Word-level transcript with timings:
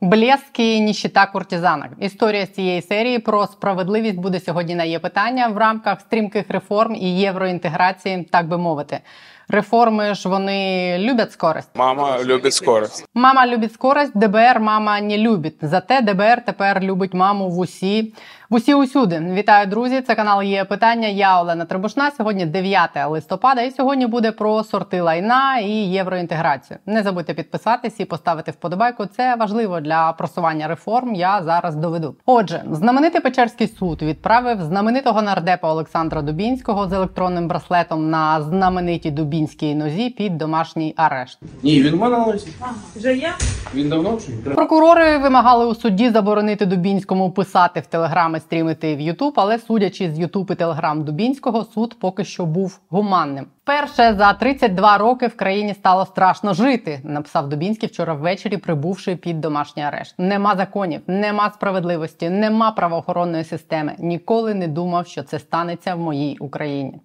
Блески, 0.00 0.78
ніщита 0.78 1.26
куртизанок. 1.26 1.88
Історія 2.00 2.46
з 2.46 2.50
цієї 2.50 2.82
серії 2.82 3.18
про 3.18 3.46
справедливість 3.46 4.18
буде 4.18 4.40
сьогодні 4.40 4.74
на 4.74 4.84
є 4.84 4.98
питання 4.98 5.48
в 5.48 5.56
рамках 5.56 6.00
стрімких 6.00 6.50
реформ 6.50 6.94
і 6.94 7.18
євроінтеграції, 7.18 8.22
так 8.22 8.48
би 8.48 8.58
мовити. 8.58 9.00
Реформи 9.48 10.14
ж 10.14 10.28
вони 10.28 10.98
люблять 10.98 11.32
скорость. 11.32 11.68
Мама 11.74 12.18
любить 12.24 12.54
скорость. 12.54 13.08
Мама 13.14 13.46
любить 13.46 13.72
скорость, 13.72 14.18
ДБР 14.18 14.60
мама 14.60 15.00
не 15.00 15.18
любить. 15.18 15.56
Зате 15.62 16.00
ДБР 16.00 16.44
тепер 16.44 16.82
любить 16.82 17.14
маму 17.14 17.48
в 17.50 17.58
усі 17.58 18.14
в 18.50 18.54
усі 18.54 18.74
усюди. 18.74 19.20
Вітаю, 19.32 19.66
друзі! 19.66 20.00
Це 20.00 20.14
канал 20.14 20.42
є 20.42 20.64
питання. 20.64 21.08
Я 21.08 21.40
Олена 21.40 21.64
Трибушна. 21.64 22.10
Сьогодні 22.10 22.46
9 22.46 22.90
листопада, 23.08 23.62
і 23.62 23.70
сьогодні 23.70 24.06
буде 24.06 24.32
про 24.32 24.64
сорти 24.64 25.00
лайна 25.00 25.58
і 25.58 25.70
євроінтеграцію. 25.70 26.78
Не 26.86 27.02
забудьте 27.02 27.34
підписатись 27.34 28.00
і 28.00 28.04
поставити 28.04 28.50
вподобайку. 28.50 29.06
Це 29.06 29.36
важливо 29.36 29.80
для 29.80 30.12
просування 30.12 30.68
реформ. 30.68 31.14
Я 31.14 31.42
зараз 31.42 31.76
доведу. 31.76 32.16
Отже, 32.26 32.62
знаменитий 32.70 33.20
Печерський 33.20 33.68
суд 33.68 34.02
відправив 34.02 34.62
знаменитого 34.62 35.22
нардепа 35.22 35.72
Олександра 35.72 36.22
Дубінського 36.22 36.88
з 36.88 36.92
електронним 36.92 37.48
браслетом 37.48 38.10
на 38.10 38.42
знаменитій 38.42 39.10
дубінській 39.36 39.74
нозі 39.74 40.10
під 40.10 40.38
домашній 40.38 40.94
арешт. 40.96 41.38
Ні, 41.62 41.82
він 41.82 41.94
в 41.94 41.96
мене 41.96 42.18
на 42.18 42.26
носі. 42.26 42.48
Вже 42.96 43.16
є? 43.16 43.32
Він 43.74 43.88
давно 43.88 44.18
чи? 44.26 44.50
Прокурори 44.50 45.18
вимагали 45.18 45.66
у 45.66 45.74
суді 45.74 46.10
заборонити 46.10 46.66
Дубінському 46.66 47.30
писати 47.30 47.80
в 47.80 47.86
телеграми, 47.86 48.40
стрімити 48.40 48.96
в 48.96 49.00
Ютуб, 49.00 49.32
але 49.36 49.58
судячи 49.58 50.10
з 50.12 50.18
Ютуб 50.18 50.50
і 50.50 50.54
Телеграм 50.54 51.04
Дубінського, 51.04 51.64
суд 51.64 51.96
поки 52.00 52.24
що 52.24 52.46
був 52.46 52.80
гуманним. 52.90 53.46
Перше 53.64 54.14
за 54.18 54.32
32 54.32 54.98
роки 54.98 55.26
в 55.26 55.36
країні 55.36 55.74
стало 55.74 56.06
страшно 56.06 56.54
жити. 56.54 57.00
Написав 57.04 57.48
Дубінський 57.48 57.88
вчора 57.88 58.14
ввечері, 58.14 58.56
прибувши 58.56 59.16
під 59.16 59.40
домашній 59.40 59.82
арешт. 59.82 60.14
Нема 60.18 60.56
законів, 60.56 61.00
нема 61.06 61.50
справедливості, 61.50 62.30
нема 62.30 62.70
правоохоронної 62.70 63.44
системи. 63.44 63.94
Ніколи 63.98 64.54
не 64.54 64.68
думав, 64.68 65.06
що 65.06 65.22
це 65.22 65.38
станеться 65.38 65.94
в 65.94 65.98
моїй 65.98 66.36
Україні. 66.38 67.00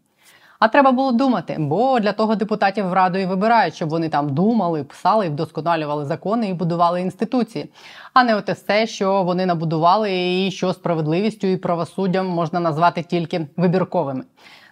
А 0.61 0.67
треба 0.67 0.91
було 0.91 1.11
думати, 1.11 1.55
бо 1.59 1.99
для 1.99 2.11
того 2.11 2.35
депутатів 2.35 2.85
в 2.85 2.93
раду 2.93 3.17
і 3.17 3.25
вибирають, 3.25 3.75
щоб 3.75 3.89
вони 3.89 4.09
там 4.09 4.29
думали, 4.29 4.83
писали, 4.83 5.29
вдосконалювали 5.29 6.05
закони 6.05 6.47
і 6.47 6.53
будували 6.53 7.01
інституції, 7.01 7.69
а 8.13 8.23
не 8.23 8.35
оте 8.35 8.53
все, 8.53 8.87
що 8.87 9.23
вони 9.23 9.45
набудували, 9.45 10.11
і 10.13 10.51
що 10.51 10.73
справедливістю 10.73 11.47
і 11.47 11.57
правосуддям 11.57 12.27
можна 12.27 12.59
назвати 12.59 13.03
тільки 13.03 13.47
вибірковими. 13.57 14.23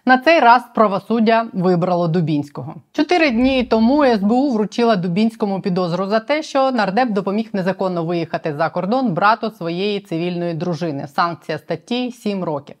На 0.04 0.18
цей 0.18 0.40
раз 0.40 0.62
правосуддя 0.74 1.46
вибрало 1.52 2.08
Дубінського. 2.08 2.74
Чотири 2.92 3.30
дні 3.30 3.64
тому 3.64 4.06
СБУ 4.06 4.50
вручила 4.50 4.96
Дубінському 4.96 5.60
підозру 5.60 6.06
за 6.06 6.20
те, 6.20 6.42
що 6.42 6.70
нардеп 6.70 7.10
допоміг 7.10 7.48
незаконно 7.52 8.04
виїхати 8.04 8.54
за 8.54 8.68
кордон 8.68 9.14
брату 9.14 9.50
своєї 9.50 10.00
цивільної 10.00 10.54
дружини. 10.54 11.08
Санкція 11.08 11.58
статті 11.58 12.12
7 12.12 12.44
років. 12.44 12.76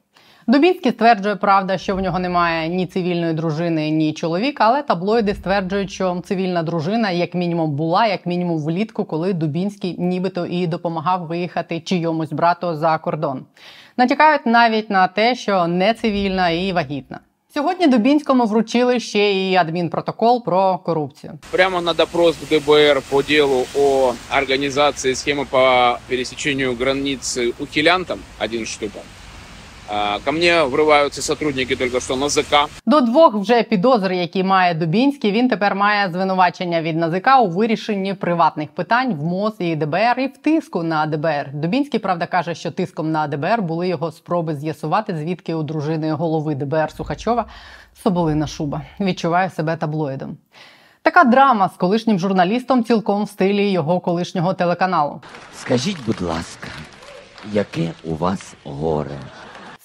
Дубінський 0.50 0.92
стверджує, 0.92 1.36
правда, 1.36 1.78
що 1.78 1.96
в 1.96 2.00
нього 2.00 2.18
немає 2.18 2.68
ні 2.68 2.86
цивільної 2.86 3.32
дружини, 3.32 3.90
ні 3.90 4.12
чоловіка, 4.12 4.64
але 4.66 4.82
таблоїди 4.82 5.34
стверджують, 5.34 5.90
що 5.90 6.22
цивільна 6.24 6.62
дружина, 6.62 7.10
як 7.10 7.34
мінімум, 7.34 7.70
була, 7.70 8.06
як 8.06 8.26
мінімум, 8.26 8.58
влітку, 8.58 9.04
коли 9.04 9.32
Дубінський 9.32 9.96
нібито 9.98 10.46
і 10.46 10.66
допомагав 10.66 11.26
виїхати 11.26 11.80
чийомусь 11.80 12.32
брату 12.32 12.76
за 12.76 12.98
кордон. 12.98 13.44
Натякають 13.96 14.46
навіть 14.46 14.90
на 14.90 15.08
те, 15.08 15.34
що 15.34 15.66
не 15.66 15.94
цивільна 15.94 16.50
і 16.50 16.72
вагітна. 16.72 17.20
Сьогодні 17.54 17.86
Дубінському 17.86 18.44
вручили 18.44 19.00
ще 19.00 19.32
і 19.32 19.56
адмінпротокол 19.56 20.44
про 20.44 20.78
корупцію. 20.78 21.32
Прямо 21.50 21.80
на 21.80 21.92
допрос 21.92 22.36
в 22.36 22.48
ДБР 22.48 23.02
по 23.10 23.22
делу 23.22 23.64
о 23.76 24.12
организации 24.38 25.12
схемы 25.12 25.46
по 25.46 25.98
пересечению 26.08 26.74
границы 26.74 27.52
ухилянтам, 27.58 28.18
один 28.40 28.66
штука. 28.66 28.98
Ко 30.24 30.32
мне 30.32 30.62
врываются 30.64 31.20
сотрудники 31.20 31.74
только 31.74 32.00
что 32.00 32.16
НАЗК. 32.16 32.68
До 32.86 33.00
двох 33.00 33.34
вже 33.34 33.62
підозр, 33.62 34.12
які 34.12 34.44
має 34.44 34.74
Дубінський, 34.74 35.32
він 35.32 35.48
тепер 35.48 35.74
має 35.74 36.10
звинувачення 36.10 36.82
від 36.82 36.96
НАЗК 36.96 37.28
у 37.42 37.46
вирішенні 37.46 38.14
приватних 38.14 38.70
питань 38.70 39.14
в 39.14 39.24
МОЗ 39.24 39.52
і 39.58 39.76
ДБР 39.76 40.20
і 40.20 40.26
в 40.26 40.36
тиску 40.36 40.82
на 40.82 41.06
ДБР. 41.06 41.50
Дубінський 41.54 42.00
правда 42.00 42.26
каже, 42.26 42.54
що 42.54 42.70
тиском 42.70 43.10
на 43.12 43.26
ДБР 43.26 43.62
були 43.62 43.88
його 43.88 44.12
спроби 44.12 44.54
з'ясувати, 44.56 45.16
звідки 45.16 45.54
у 45.54 45.62
дружини 45.62 46.12
голови 46.12 46.54
ДБР 46.54 46.90
Сухачова 46.90 47.44
соболина 48.02 48.46
шуба. 48.46 48.82
Відчуває 49.00 49.50
себе 49.50 49.76
таблоїдом. 49.76 50.36
Така 51.02 51.24
драма 51.24 51.68
з 51.68 51.76
колишнім 51.76 52.18
журналістом 52.18 52.84
цілком 52.84 53.24
в 53.24 53.28
стилі 53.28 53.70
його 53.70 54.00
колишнього 54.00 54.54
телеканалу. 54.54 55.20
Скажіть, 55.56 55.96
будь 56.06 56.20
ласка, 56.20 56.68
яке 57.52 57.90
у 58.04 58.14
вас 58.14 58.54
горе? 58.64 59.18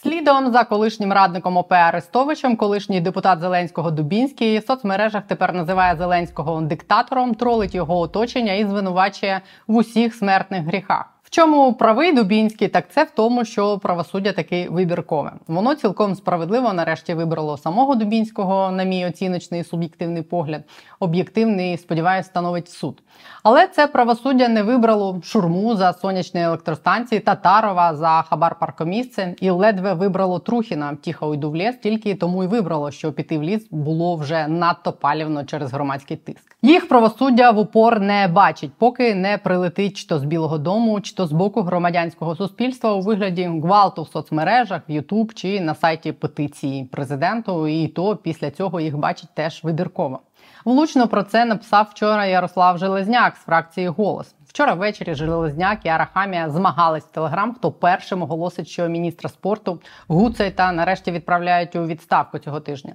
Слідом 0.06 0.52
за 0.52 0.64
колишнім 0.64 1.14
радником 1.14 1.58
ОП 1.58 1.72
Арестовичем, 1.72 2.56
колишній 2.56 3.02
депутат 3.02 3.40
Зеленського 3.40 3.92
Дубінський 3.92 4.60
в 4.60 4.64
соцмережах 4.64 5.24
тепер 5.28 5.54
називає 5.54 5.96
Зеленського 5.96 6.62
диктатором, 6.62 7.36
тролить 7.36 7.76
його 7.76 8.00
оточення 8.00 8.54
і 8.54 8.66
звинувачує 8.66 9.42
в 9.68 9.76
усіх 9.76 10.16
смертних 10.16 10.64
гріхах. 10.66 11.06
В 11.24 11.30
чому 11.30 11.74
правий 11.74 12.14
Дубінський, 12.14 12.68
так 12.68 12.92
це 12.92 13.04
в 13.04 13.12
тому, 13.12 13.46
що 13.46 13.80
правосуддя 13.80 14.32
таки 14.32 14.68
вибіркове. 14.70 15.34
Воно 15.48 15.76
цілком 15.76 16.16
справедливо 16.16 16.74
нарешті 16.74 17.14
вибрало 17.14 17.58
самого 17.58 17.96
Дубінського, 17.96 18.72
на 18.72 18.84
мій 18.84 19.06
оціночний 19.06 19.64
суб'єктивний 19.64 20.22
погляд. 20.22 20.64
Об'єктивний, 21.00 21.78
сподіваюся, 21.78 22.30
становить 22.30 22.70
суд. 22.70 23.02
Але 23.44 23.68
це 23.68 23.88
правосуддя 23.88 24.48
не 24.48 24.64
вибрало 24.64 25.22
шурму 25.24 25.76
за 25.76 25.94
сонячні 25.94 26.42
електростанції, 26.42 27.22
Татарова 27.22 27.96
за 27.96 28.22
хабар 28.30 28.56
паркомісце 28.60 29.36
і 29.42 29.50
ледве 29.50 29.94
вибрало 29.94 30.40
Трухіна. 30.40 30.98
Тихо 31.04 31.34
йду 31.34 31.52
в 31.52 31.56
ліс, 31.56 31.76
тільки 31.84 32.16
тому 32.16 32.44
й 32.44 32.48
вибрало, 32.48 32.92
що 32.92 33.14
піти 33.14 33.38
в 33.38 33.44
ліс 33.44 33.68
було 33.72 34.16
вже 34.16 34.48
надто 34.48 34.94
палівно 34.94 35.44
через 35.44 35.74
громадський 35.74 36.18
тиск. 36.18 36.58
Їх 36.62 36.88
правосуддя 36.88 37.52
в 37.52 37.60
упор 37.60 38.00
не 38.00 38.28
бачить, 38.28 38.72
поки 38.78 39.16
не 39.16 39.38
прилетить 39.38 39.98
чи 39.98 40.08
то 40.08 40.20
з 40.20 40.24
Білого 40.24 40.58
Дому, 40.58 41.02
чи 41.02 41.16
то 41.16 41.28
з 41.28 41.32
боку 41.32 41.62
громадянського 41.62 42.36
суспільства 42.36 42.94
у 42.94 43.02
вигляді 43.02 43.44
гвалту 43.64 44.04
в 44.04 44.08
соцмережах, 44.08 44.82
в 44.90 44.92
Ютуб 44.92 45.34
чи 45.34 45.62
на 45.62 45.76
сайті 45.76 46.12
петиції 46.12 46.84
президенту. 46.84 47.68
І 47.68 47.88
то 47.88 48.16
після 48.16 48.52
цього 48.52 48.80
їх 48.80 48.98
бачить 48.98 49.30
теж 49.34 49.64
вибірково. 49.64 50.20
Влучно 50.66 51.08
про 51.08 51.24
це 51.24 51.46
написав 51.46 51.88
вчора 51.92 52.26
Ярослав 52.26 52.78
Железняк 52.78 53.36
з 53.38 53.40
фракції 53.40 53.88
Голос. 53.88 54.36
Вчора 54.48 54.74
ввечері 54.74 55.16
Железняк 55.16 55.86
і 55.86 55.90
Арахамія 55.90 56.50
змагались 56.50 57.04
в 57.04 57.12
телеграм. 57.12 57.54
Хто 57.54 57.72
першим 57.72 58.22
оголосить, 58.22 58.68
що 58.68 58.88
міністра 58.88 59.30
спорту 59.30 59.82
Гуцайта 60.08 60.72
нарешті 60.72 61.12
відправляють 61.12 61.76
у 61.76 61.86
відставку 61.86 62.40
цього 62.40 62.60
тижня. 62.60 62.94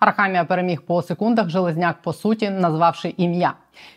Арахамія 0.00 0.44
переміг 0.44 0.82
по 0.82 1.02
секундах, 1.02 1.48
Железняк 1.48 2.02
по 2.02 2.12
суті, 2.12 2.50
назвавши 2.50 3.14
ім'я. 3.16 3.52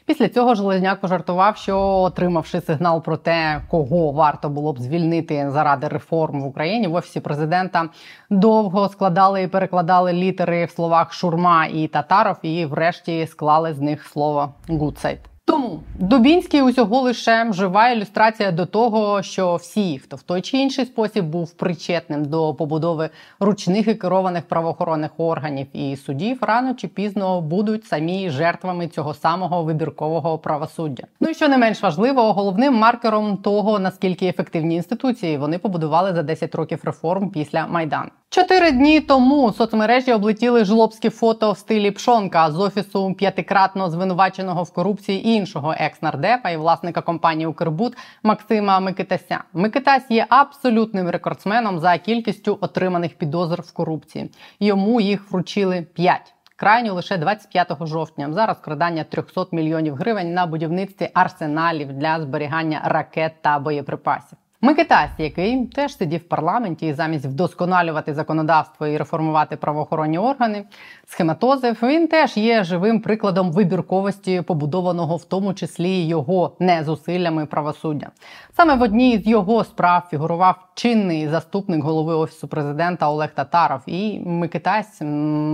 Після 0.06 0.30
цього 0.30 0.56
Железняк 0.56 1.02
пожартував, 1.02 1.58
що 1.58 1.80
отримавши 1.80 2.62
сигнал 2.62 3.04
про 3.04 3.18
те, 3.18 3.62
кого 3.70 4.12
варто 4.12 4.50
було 4.50 4.74
б 4.74 4.80
звільнити 4.80 5.52
заради 5.52 5.88
реформ 5.88 6.42
в 6.42 6.48
Україні, 6.48 6.88
в 6.88 6.96
офісі 6.96 7.20
президента 7.20 7.90
довго 8.30 8.90
складали 8.90 9.44
і 9.44 9.48
перекладали 9.48 10.14
літери 10.14 10.66
в 10.66 10.72
словах 10.72 11.14
Шурма 11.14 11.66
і 11.66 11.88
Татаров, 11.88 12.38
і 12.42 12.66
врешті 12.66 13.28
склали 13.28 13.74
з 13.74 13.80
них 13.80 14.06
слово 14.06 14.54
Гуцайт. 14.70 15.33
Тому 15.46 15.80
Дубінський 16.00 16.62
усього 16.62 17.02
лише 17.02 17.54
жива 17.54 17.90
ілюстрація 17.90 18.52
до 18.52 18.66
того, 18.66 19.22
що 19.22 19.56
всі, 19.56 20.00
хто 20.00 20.16
в 20.16 20.22
той 20.22 20.42
чи 20.42 20.58
інший 20.58 20.86
спосіб 20.86 21.26
був 21.26 21.52
причетним 21.52 22.26
до 22.26 22.54
побудови 22.54 23.10
ручних 23.40 23.88
і 23.88 23.96
керованих 23.96 24.44
правоохоронних 24.44 25.12
органів 25.18 25.68
і 25.74 25.96
судів, 25.96 26.38
рано 26.42 26.74
чи 26.74 26.88
пізно 26.88 27.42
будуть 27.42 27.86
самі 27.86 28.30
жертвами 28.30 28.88
цього 28.88 29.14
самого 29.14 29.64
вибіркового 29.64 30.38
правосуддя. 30.38 31.04
Ну 31.20 31.30
і 31.30 31.34
що 31.34 31.48
не 31.48 31.58
менш 31.58 31.84
важливо, 31.84 32.34
головним 32.34 32.74
маркером 32.74 33.38
того 33.38 33.80
наскільки 33.80 34.28
ефективні 34.28 34.76
інституції 34.76 35.38
вони 35.38 35.58
побудували 35.58 36.14
за 36.14 36.24
10 36.24 36.56
років 36.56 36.80
реформ 36.84 37.30
після 37.30 37.68
майдану. 37.68 38.10
Чотири 38.34 38.72
дні 38.72 39.02
тому 39.02 39.54
соцмережі 39.54 40.14
облетіли 40.14 40.66
жлобські 40.66 41.10
фото 41.10 41.52
в 41.52 41.58
стилі 41.58 41.92
пшонка 41.92 42.52
з 42.52 42.60
офісу 42.60 43.14
п'ятикратно 43.14 43.90
звинуваченого 43.90 44.64
в 44.64 44.74
корупції 44.74 45.28
іншого 45.28 45.76
екс-нардепа 45.78 46.50
і 46.50 46.58
власника 46.58 47.02
компанії 47.02 47.48
Укрбуд 47.48 47.98
Максима 48.24 48.80
Микитася. 48.80 49.44
Микитась 49.54 50.12
є 50.12 50.26
абсолютним 50.30 51.10
рекордсменом 51.10 51.80
за 51.80 51.98
кількістю 51.98 52.58
отриманих 52.62 53.14
підозр 53.18 53.62
в 53.62 53.74
корупції. 53.74 54.32
Йому 54.60 55.02
їх 55.02 55.32
вручили 55.32 55.82
п'ять. 55.94 56.34
Крайню 56.56 56.94
лише 56.94 57.18
25 57.18 57.68
жовтня 57.82 58.34
за 58.34 58.46
розкрадання 58.46 59.04
300 59.04 59.46
мільйонів 59.52 59.96
гривень 59.96 60.34
на 60.34 60.46
будівництві 60.46 61.10
арсеналів 61.14 61.94
для 61.94 62.22
зберігання 62.22 62.82
ракет 62.86 63.34
та 63.42 63.60
боєприпасів. 63.60 64.38
Микитась, 64.66 65.12
який 65.18 65.66
теж 65.66 65.98
сидів 65.98 66.20
в 66.20 66.24
парламенті 66.24 66.88
і 66.88 66.94
замість 66.94 67.26
вдосконалювати 67.26 68.14
законодавство 68.14 68.88
і 68.88 68.98
реформувати 68.98 69.58
правоохоронні 69.58 70.18
органи, 70.18 70.64
схематозив, 71.08 71.80
він 71.84 72.08
теж 72.08 72.38
є 72.38 72.64
живим 72.64 73.00
прикладом 73.00 73.52
вибірковості, 73.52 74.42
побудованого 74.42 75.18
в 75.18 75.26
тому 75.26 75.54
числі 75.54 76.06
його 76.06 76.56
не 76.60 76.84
зусиллями 76.84 77.46
правосуддя. 77.46 78.10
Саме 78.56 78.76
в 78.76 78.82
одній 78.82 79.18
з 79.18 79.28
його 79.28 79.64
справ 79.64 80.08
фігурував 80.10 80.68
чинний 80.74 81.28
заступник 81.28 81.84
голови 81.84 82.14
офісу 82.14 82.48
президента 82.48 83.10
Олег 83.10 83.34
Татаров. 83.34 83.82
І 83.88 84.20
Микитась 84.20 85.02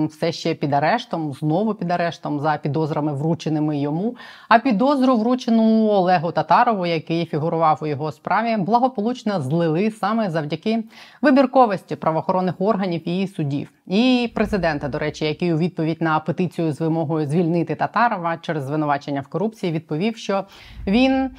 все 0.10 0.32
ще 0.32 0.54
під 0.54 0.74
арештом, 0.74 1.34
знову 1.34 1.74
під 1.74 1.92
арештом 1.92 2.40
за 2.40 2.58
підозрами, 2.58 3.14
врученими 3.14 3.78
йому. 3.78 4.16
А 4.50 4.60
підозру 4.60 5.18
вручену 5.18 5.88
Олегу 5.88 6.32
Татарову, 6.32 6.86
який 6.86 7.26
фігурував 7.26 7.80
у 7.82 7.88
його 7.88 8.12
справі, 8.12 8.58
благополучно 8.58 9.42
злили 9.42 9.92
саме 9.92 10.30
завдяки 10.30 10.84
вибірковості 11.22 11.96
правоохоронних 11.96 12.56
органів 12.62 13.08
і 13.08 13.28
судів. 13.28 13.72
І 13.88 14.32
президента, 14.36 14.88
до 14.88 15.00
речі, 15.00 15.26
який 15.26 15.54
у 15.54 15.58
відповідь 15.58 16.02
на 16.02 16.20
петицію 16.20 16.72
з 16.72 16.82
вимогою 16.82 17.26
звільнити 17.26 17.76
Татарова 17.76 18.38
через 18.38 18.64
звинувачення 18.64 19.22
в 19.22 19.28
корупції, 19.28 19.72
відповів, 19.72 20.18
що 20.18 20.44
він. 20.88 21.30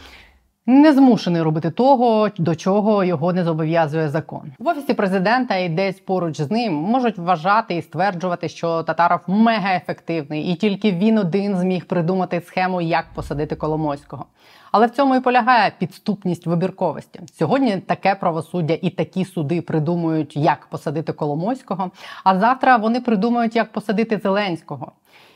Не 0.66 0.92
змушений 0.92 1.42
робити 1.42 1.70
того, 1.70 2.30
до 2.38 2.54
чого 2.54 3.04
його 3.04 3.32
не 3.32 3.44
зобов'язує 3.44 4.08
закон 4.08 4.52
в 4.58 4.68
офісі 4.68 4.94
президента 4.94 5.56
і 5.56 5.68
десь 5.68 6.00
поруч 6.00 6.40
з 6.40 6.50
ним 6.50 6.74
можуть 6.74 7.18
вважати 7.18 7.74
і 7.74 7.82
стверджувати, 7.82 8.48
що 8.48 8.82
Татаров 8.82 9.20
мега 9.26 9.74
ефективний, 9.74 10.52
і 10.52 10.54
тільки 10.54 10.92
він 10.92 11.18
один 11.18 11.56
зміг 11.56 11.84
придумати 11.84 12.40
схему, 12.40 12.80
як 12.80 13.04
посадити 13.14 13.56
Коломойського. 13.56 14.26
Але 14.72 14.86
в 14.86 14.90
цьому 14.90 15.16
і 15.16 15.20
полягає 15.20 15.72
підступність 15.78 16.46
вибірковості. 16.46 17.20
Сьогодні 17.38 17.76
таке 17.76 18.14
правосуддя 18.14 18.78
і 18.82 18.90
такі 18.90 19.24
суди 19.24 19.62
придумують, 19.62 20.36
як 20.36 20.66
посадити 20.66 21.12
Коломойського. 21.12 21.90
А 22.24 22.38
завтра 22.38 22.76
вони 22.76 23.00
придумають, 23.00 23.56
як 23.56 23.72
посадити 23.72 24.20
Зеленського. 24.22 24.92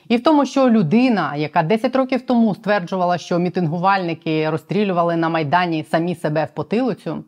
І 0.09 0.17
в 0.17 0.23
тому, 0.23 0.47
що 0.47 0.71
людина, 0.71 1.37
яка 1.37 1.63
10 1.63 1.97
років 1.97 2.23
тому 2.27 2.55
стверджувала, 2.55 3.19
що 3.19 3.39
мітингувальники 3.39 4.51
розстрілювали 4.51 5.17
на 5.17 5.29
майдані 5.29 5.85
самі 5.91 6.15
себе 6.15 6.45
в 6.45 6.55
потилицю, 6.55 7.25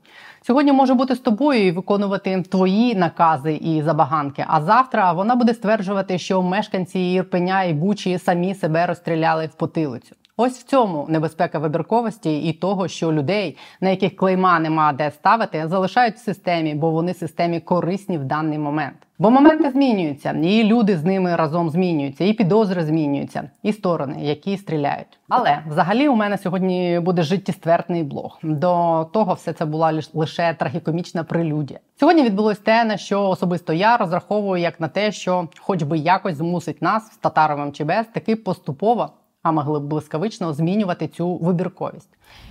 сьогодні 0.46 0.72
може 0.72 0.94
бути 0.94 1.14
з 1.14 1.18
тобою 1.18 1.66
і 1.66 1.70
виконувати 1.70 2.42
твої 2.42 2.94
накази 2.94 3.54
і 3.54 3.82
забаганки. 3.82 4.44
А 4.48 4.60
завтра 4.60 5.12
вона 5.12 5.34
буде 5.34 5.54
стверджувати, 5.54 6.18
що 6.18 6.42
мешканці 6.42 6.98
Ірпеня 7.00 7.64
і 7.64 7.72
Бучі 7.72 8.18
самі 8.18 8.54
себе 8.54 8.86
розстріляли 8.86 9.46
в 9.46 9.54
потилицю. 9.54 10.16
Ось 10.38 10.58
в 10.58 10.62
цьому 10.62 11.06
небезпека 11.08 11.58
вибірковості 11.58 12.38
і 12.38 12.52
того, 12.52 12.88
що 12.88 13.12
людей, 13.12 13.56
на 13.80 13.90
яких 13.90 14.16
клейма 14.16 14.58
нема 14.58 14.92
де 14.92 15.10
ставити, 15.10 15.68
залишають 15.68 16.14
в 16.14 16.18
системі, 16.18 16.74
бо 16.74 16.90
вони 16.90 17.14
системі 17.14 17.60
корисні 17.60 18.18
в 18.18 18.24
даний 18.24 18.58
момент. 18.58 18.96
Бо 19.18 19.30
моменти 19.30 19.70
змінюються, 19.70 20.30
і 20.42 20.64
люди 20.64 20.96
з 20.96 21.04
ними 21.04 21.36
разом 21.36 21.70
змінюються, 21.70 22.24
і 22.24 22.32
підозри 22.32 22.84
змінюються, 22.84 23.50
і 23.62 23.72
сторони, 23.72 24.16
які 24.20 24.56
стріляють. 24.56 25.18
Але 25.28 25.58
взагалі 25.68 26.08
у 26.08 26.16
мене 26.16 26.38
сьогодні 26.38 27.00
буде 27.00 27.22
життєствердний 27.22 28.02
блог. 28.02 28.38
До 28.42 29.04
того 29.12 29.34
все 29.34 29.52
це 29.52 29.64
була 29.64 29.92
лиш- 29.92 30.10
лише 30.14 30.54
трагікомічна 30.58 31.24
прелюдія. 31.24 31.80
Сьогодні 32.00 32.22
відбулось 32.22 32.58
те, 32.58 32.84
на 32.84 32.96
що 32.96 33.28
особисто 33.28 33.72
я 33.72 33.96
розраховую 33.96 34.62
як 34.62 34.80
на 34.80 34.88
те, 34.88 35.12
що, 35.12 35.48
хоч 35.60 35.82
би 35.82 35.98
якось 35.98 36.36
змусить 36.36 36.82
нас 36.82 37.12
з 37.12 37.16
татаровим 37.16 37.72
чи 37.72 37.84
без, 37.84 38.06
таки 38.06 38.36
поступово 38.36 39.10
а 39.46 39.52
могли 39.52 39.80
б 39.80 39.82
блискавично 39.82 40.52
змінювати 40.52 41.08
цю 41.08 41.36
вибірковість. 41.36 42.08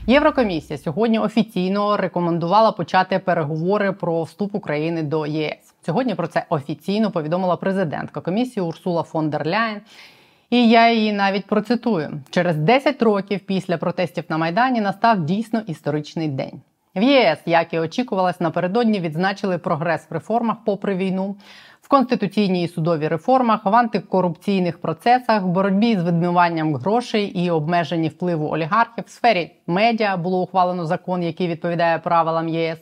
Єврокомісія 0.07 0.77
сьогодні 0.77 1.19
офіційно 1.19 1.97
рекомендувала 1.97 2.71
почати 2.71 3.19
переговори 3.19 3.92
про 3.92 4.24
вступ 4.24 4.56
України 4.56 5.03
до 5.03 5.25
ЄС. 5.25 5.74
Сьогодні 5.86 6.15
про 6.15 6.27
це 6.27 6.45
офіційно 6.50 7.12
повідомила 7.12 7.56
президентка 7.56 8.21
комісії 8.21 8.63
Урсула 8.65 9.03
фон 9.03 9.30
дер 9.30 9.47
Ляєн. 9.47 9.81
І 10.50 10.69
я 10.69 10.92
її 10.92 11.13
навіть 11.13 11.45
процитую: 11.45 12.21
через 12.30 12.57
10 12.57 13.01
років 13.01 13.39
після 13.39 13.77
протестів 13.77 14.24
на 14.30 14.38
майдані 14.38 14.81
настав 14.81 15.25
дійсно 15.25 15.62
історичний 15.68 16.27
день. 16.27 16.62
В 16.95 17.01
ЄС, 17.03 17.39
як 17.45 17.74
і 17.74 17.80
очікувалось, 17.80 18.39
напередодні 18.39 19.00
відзначили 19.00 19.57
прогрес 19.57 20.07
в 20.09 20.13
реформах 20.13 20.57
попри 20.65 20.95
війну, 20.95 21.36
в 21.86 21.88
конституційній 21.88 22.64
і 22.64 22.68
судовій 22.68 23.08
реформах, 23.08 23.66
в 23.66 23.76
антикорупційних 23.76 24.78
процесах, 24.78 25.46
боротьбі 25.46 25.98
з 25.98 26.04
відмиванням 26.04 26.76
грошей 26.76 27.26
і 27.26 27.50
обмеженні 27.50 28.08
впливу 28.08 28.50
олігархів. 28.50 29.04
В 29.08 29.10
сфері 29.10 29.52
медіа 29.68 30.18
було 30.18 30.42
ухвалено 30.42 30.86
закон, 30.86 31.24
який 31.24 31.48
відповідає 31.48 32.00
правилам 32.00 32.50
ЄС. 32.50 32.80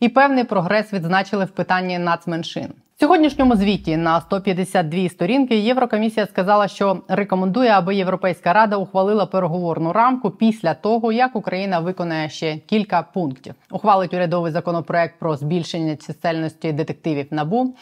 І 0.00 0.08
певний 0.08 0.44
прогрес 0.44 0.92
відзначили 0.92 1.44
в 1.44 1.50
питанні 1.50 1.98
нацменшин. 1.98 2.72
В 2.96 3.00
сьогоднішньому 3.00 3.56
звіті 3.56 3.96
на 3.96 4.20
152 4.20 5.08
сторінки 5.08 5.56
Єврокомісія 5.56 6.26
сказала, 6.26 6.68
що 6.68 7.02
рекомендує, 7.08 7.70
аби 7.70 7.94
Європейська 7.94 8.52
рада 8.52 8.76
ухвалила 8.76 9.26
переговорну 9.26 9.92
рамку 9.92 10.30
після 10.30 10.74
того, 10.74 11.12
як 11.12 11.36
Україна 11.36 11.80
виконає 11.80 12.28
ще 12.28 12.56
кілька 12.56 13.02
пунктів. 13.02 13.54
Ухвалить 13.70 14.14
урядовий 14.14 14.52
законопроект 14.52 15.18
про 15.18 15.36
збільшення 15.36 15.96
чисельності 15.96 16.72
детективів 16.72 17.26
набу, 17.30 17.74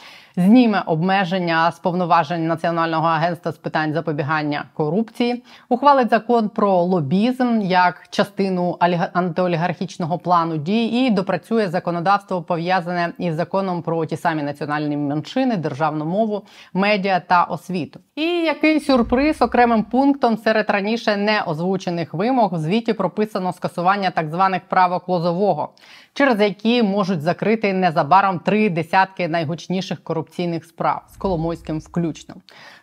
зніме 0.44 0.82
обмеження 0.87 1.70
з 1.70 1.78
повноважень 1.78 2.46
Національного 2.46 3.06
агентства 3.06 3.52
з 3.52 3.56
питань 3.56 3.92
запобігання 3.92 4.64
корупції, 4.75 5.44
ухвалить 5.69 6.10
закон 6.10 6.48
про 6.48 6.82
лобізм 6.82 7.60
як 7.62 8.02
частину 8.10 8.76
оліга- 8.81 9.08
антиолігархічного 9.12 10.19
плану 10.19 10.56
дій 10.56 10.84
і 10.84 11.10
допрацює 11.10 11.69
законодавство 11.69 12.42
пов'язане 12.42 13.12
із 13.19 13.34
законом 13.34 13.82
про 13.82 14.06
ті 14.06 14.16
самі 14.16 14.42
національні 14.42 14.96
меншини, 14.96 15.56
державну 15.56 16.04
мову, 16.04 16.42
медіа 16.75 17.20
та 17.20 17.44
освіту. 17.44 18.00
І 18.16 18.22
який 18.26 18.81
сюрприз 18.81 19.42
окремим 19.42 19.82
пунктом 19.82 20.37
серед 20.37 20.70
раніше 20.70 21.16
не 21.16 21.42
озвучених 21.42 22.14
вимог 22.14 22.54
в 22.54 22.58
звіті 22.58 22.92
прописано 22.92 23.52
скасування 23.52 24.10
так 24.10 24.31
званих 24.31 24.62
правок 24.69 25.08
лозового, 25.08 25.69
через 26.14 26.40
які 26.40 26.82
можуть 26.82 27.22
закрити 27.22 27.72
незабаром 27.72 28.38
три 28.38 28.70
десятки 28.70 29.28
найгучніших 29.28 30.04
корупційних 30.04 30.29
справ 30.64 31.08
з 31.14 31.16
Коломойським 31.16 31.78
включно. 31.78 32.34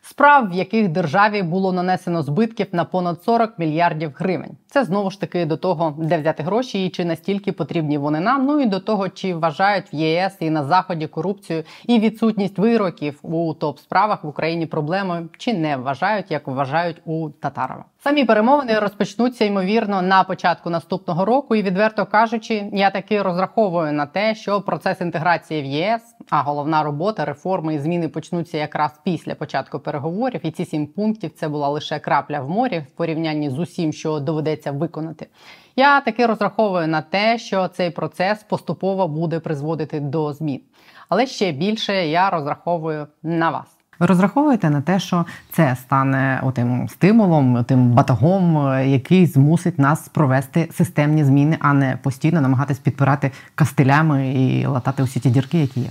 Справ, 0.09 0.49
в 0.49 0.53
яких 0.53 0.87
державі 0.87 1.43
було 1.43 1.73
нанесено 1.73 2.21
збитків 2.21 2.67
на 2.71 2.85
понад 2.85 3.23
40 3.23 3.59
мільярдів 3.59 4.11
гривень. 4.15 4.57
Це 4.67 4.83
знову 4.83 5.11
ж 5.11 5.19
таки 5.19 5.45
до 5.45 5.57
того, 5.57 5.95
де 5.97 6.17
взяти 6.17 6.43
гроші 6.43 6.85
і 6.85 6.89
чи 6.89 7.05
настільки 7.05 7.51
потрібні 7.51 7.97
вони 7.97 8.19
нам. 8.19 8.45
Ну 8.45 8.59
і 8.59 8.65
до 8.65 8.79
того, 8.79 9.09
чи 9.09 9.35
вважають 9.35 9.93
в 9.93 9.95
ЄС 9.95 10.37
і 10.39 10.49
на 10.49 10.63
заході 10.63 11.07
корупцію 11.07 11.63
і 11.85 11.99
відсутність 11.99 12.59
вироків 12.59 13.19
у 13.21 13.53
топ 13.53 13.79
справах 13.79 14.23
в 14.23 14.27
Україні 14.27 14.65
проблемою, 14.65 15.29
чи 15.37 15.53
не 15.53 15.77
вважають, 15.77 16.31
як 16.31 16.47
вважають 16.47 17.01
у 17.05 17.29
Татарова. 17.29 17.85
Самі 18.03 18.25
перемовини 18.25 18.79
розпочнуться 18.79 19.45
ймовірно 19.45 20.01
на 20.01 20.23
початку 20.23 20.69
наступного 20.69 21.25
року, 21.25 21.55
і 21.55 21.61
відверто 21.61 22.05
кажучи, 22.05 22.69
я 22.73 22.89
таки 22.89 23.21
розраховую 23.21 23.93
на 23.93 24.05
те, 24.05 24.35
що 24.35 24.61
процес 24.61 25.01
інтеграції 25.01 25.61
в 25.61 25.65
ЄС, 25.65 26.01
а 26.29 26.41
головна 26.41 26.83
робота, 26.83 27.25
реформи 27.25 27.75
і 27.75 27.79
зміни 27.79 28.09
почнуться 28.09 28.57
якраз 28.57 28.91
після 29.03 29.35
початку 29.35 29.79
переговорів. 29.97 30.41
І 30.43 30.51
ці 30.51 30.65
сім 30.65 30.87
пунктів 30.87 31.31
це 31.35 31.47
була 31.47 31.69
лише 31.69 31.99
крапля 31.99 32.39
в 32.39 32.49
морі 32.49 32.79
в 32.79 32.97
порівнянні 32.97 33.49
з 33.49 33.59
усім, 33.59 33.93
що 33.93 34.19
доведеться 34.19 34.71
виконати. 34.71 35.27
Я 35.75 36.01
таки 36.01 36.25
розраховую 36.25 36.87
на 36.87 37.01
те, 37.01 37.37
що 37.37 37.67
цей 37.67 37.89
процес 37.89 38.43
поступово 38.43 39.07
буде 39.07 39.39
призводити 39.39 39.99
до 39.99 40.33
змін. 40.33 40.61
Але 41.09 41.27
ще 41.27 41.51
більше 41.51 42.07
я 42.07 42.29
розраховую 42.29 43.07
на 43.23 43.49
вас. 43.49 43.65
Ви 43.99 44.05
розраховуєте 44.05 44.69
на 44.69 44.81
те, 44.81 44.99
що 44.99 45.25
це 45.51 45.75
стане 45.75 46.41
отим 46.43 46.89
стимулом, 46.89 47.63
тим 47.63 47.91
батагом, 47.91 48.67
е, 48.67 48.89
який 48.89 49.25
змусить 49.25 49.79
нас 49.79 50.09
провести 50.09 50.69
системні 50.71 51.23
зміни, 51.23 51.57
а 51.59 51.73
не 51.73 51.97
постійно 52.03 52.41
намагатись 52.41 52.79
підпирати 52.79 53.31
кастилями 53.55 54.33
і 54.33 54.65
латати 54.65 55.03
усі 55.03 55.19
ті 55.19 55.29
дірки, 55.29 55.57
які 55.57 55.79
є. 55.79 55.89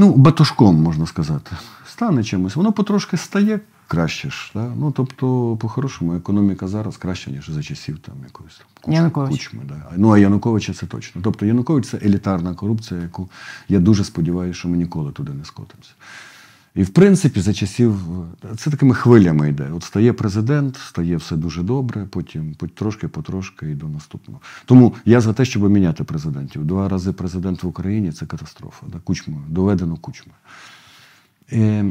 Ну, 0.00 0.14
батушком, 0.14 0.82
можна 0.82 1.06
сказати. 1.06 1.50
Стане 1.86 2.24
чимось. 2.24 2.56
Воно 2.56 2.72
потрошки 2.72 3.16
стає 3.16 3.60
краще 3.88 4.30
ж. 4.30 4.50
Да? 4.54 4.72
Ну, 4.76 4.92
тобто, 4.92 5.56
по-хорошому, 5.60 6.14
економіка 6.14 6.68
зараз 6.68 6.96
краща, 6.96 7.30
ніж 7.30 7.50
за 7.50 7.62
часів 7.62 7.98
там 7.98 8.14
якоїсь 8.24 8.60
там. 8.80 8.92
Януковича. 8.92 9.32
кучми 9.32 9.62
да. 9.68 9.82
Ну, 9.96 10.10
а 10.10 10.18
Януковича 10.18 10.74
це 10.74 10.86
точно. 10.86 11.20
Тобто 11.24 11.46
Янукович 11.46 11.88
це 11.88 11.96
елітарна 11.96 12.54
корупція, 12.54 13.00
яку 13.00 13.28
я 13.68 13.78
дуже 13.78 14.04
сподіваюся, 14.04 14.58
що 14.58 14.68
ми 14.68 14.76
ніколи 14.76 15.12
туди 15.12 15.32
не 15.32 15.44
скотимося. 15.44 15.90
І 16.74 16.82
в 16.82 16.88
принципі, 16.88 17.40
за 17.40 17.52
часів 17.52 17.94
це 18.56 18.70
такими 18.70 18.94
хвилями 18.94 19.48
йде. 19.48 19.70
От 19.72 19.84
стає 19.84 20.12
президент, 20.12 20.76
стає 20.76 21.16
все 21.16 21.36
дуже 21.36 21.62
добре, 21.62 22.06
потім 22.10 22.54
трошки 22.74 23.08
потрошки 23.08 23.70
і 23.70 23.74
до 23.74 23.88
наступного. 23.88 24.40
Тому 24.64 24.94
я 25.04 25.20
за 25.20 25.32
те, 25.32 25.44
щоб 25.44 25.70
міняти 25.70 26.04
президентів. 26.04 26.64
Два 26.64 26.88
рази 26.88 27.12
президент 27.12 27.62
в 27.62 27.66
Україні 27.66 28.12
це 28.12 28.26
катастрофа. 28.26 28.86
Да? 28.92 28.98
Кучмою, 28.98 29.42
доведено 29.48 29.96
кучмою. 29.96 30.36
Е, 31.52 31.84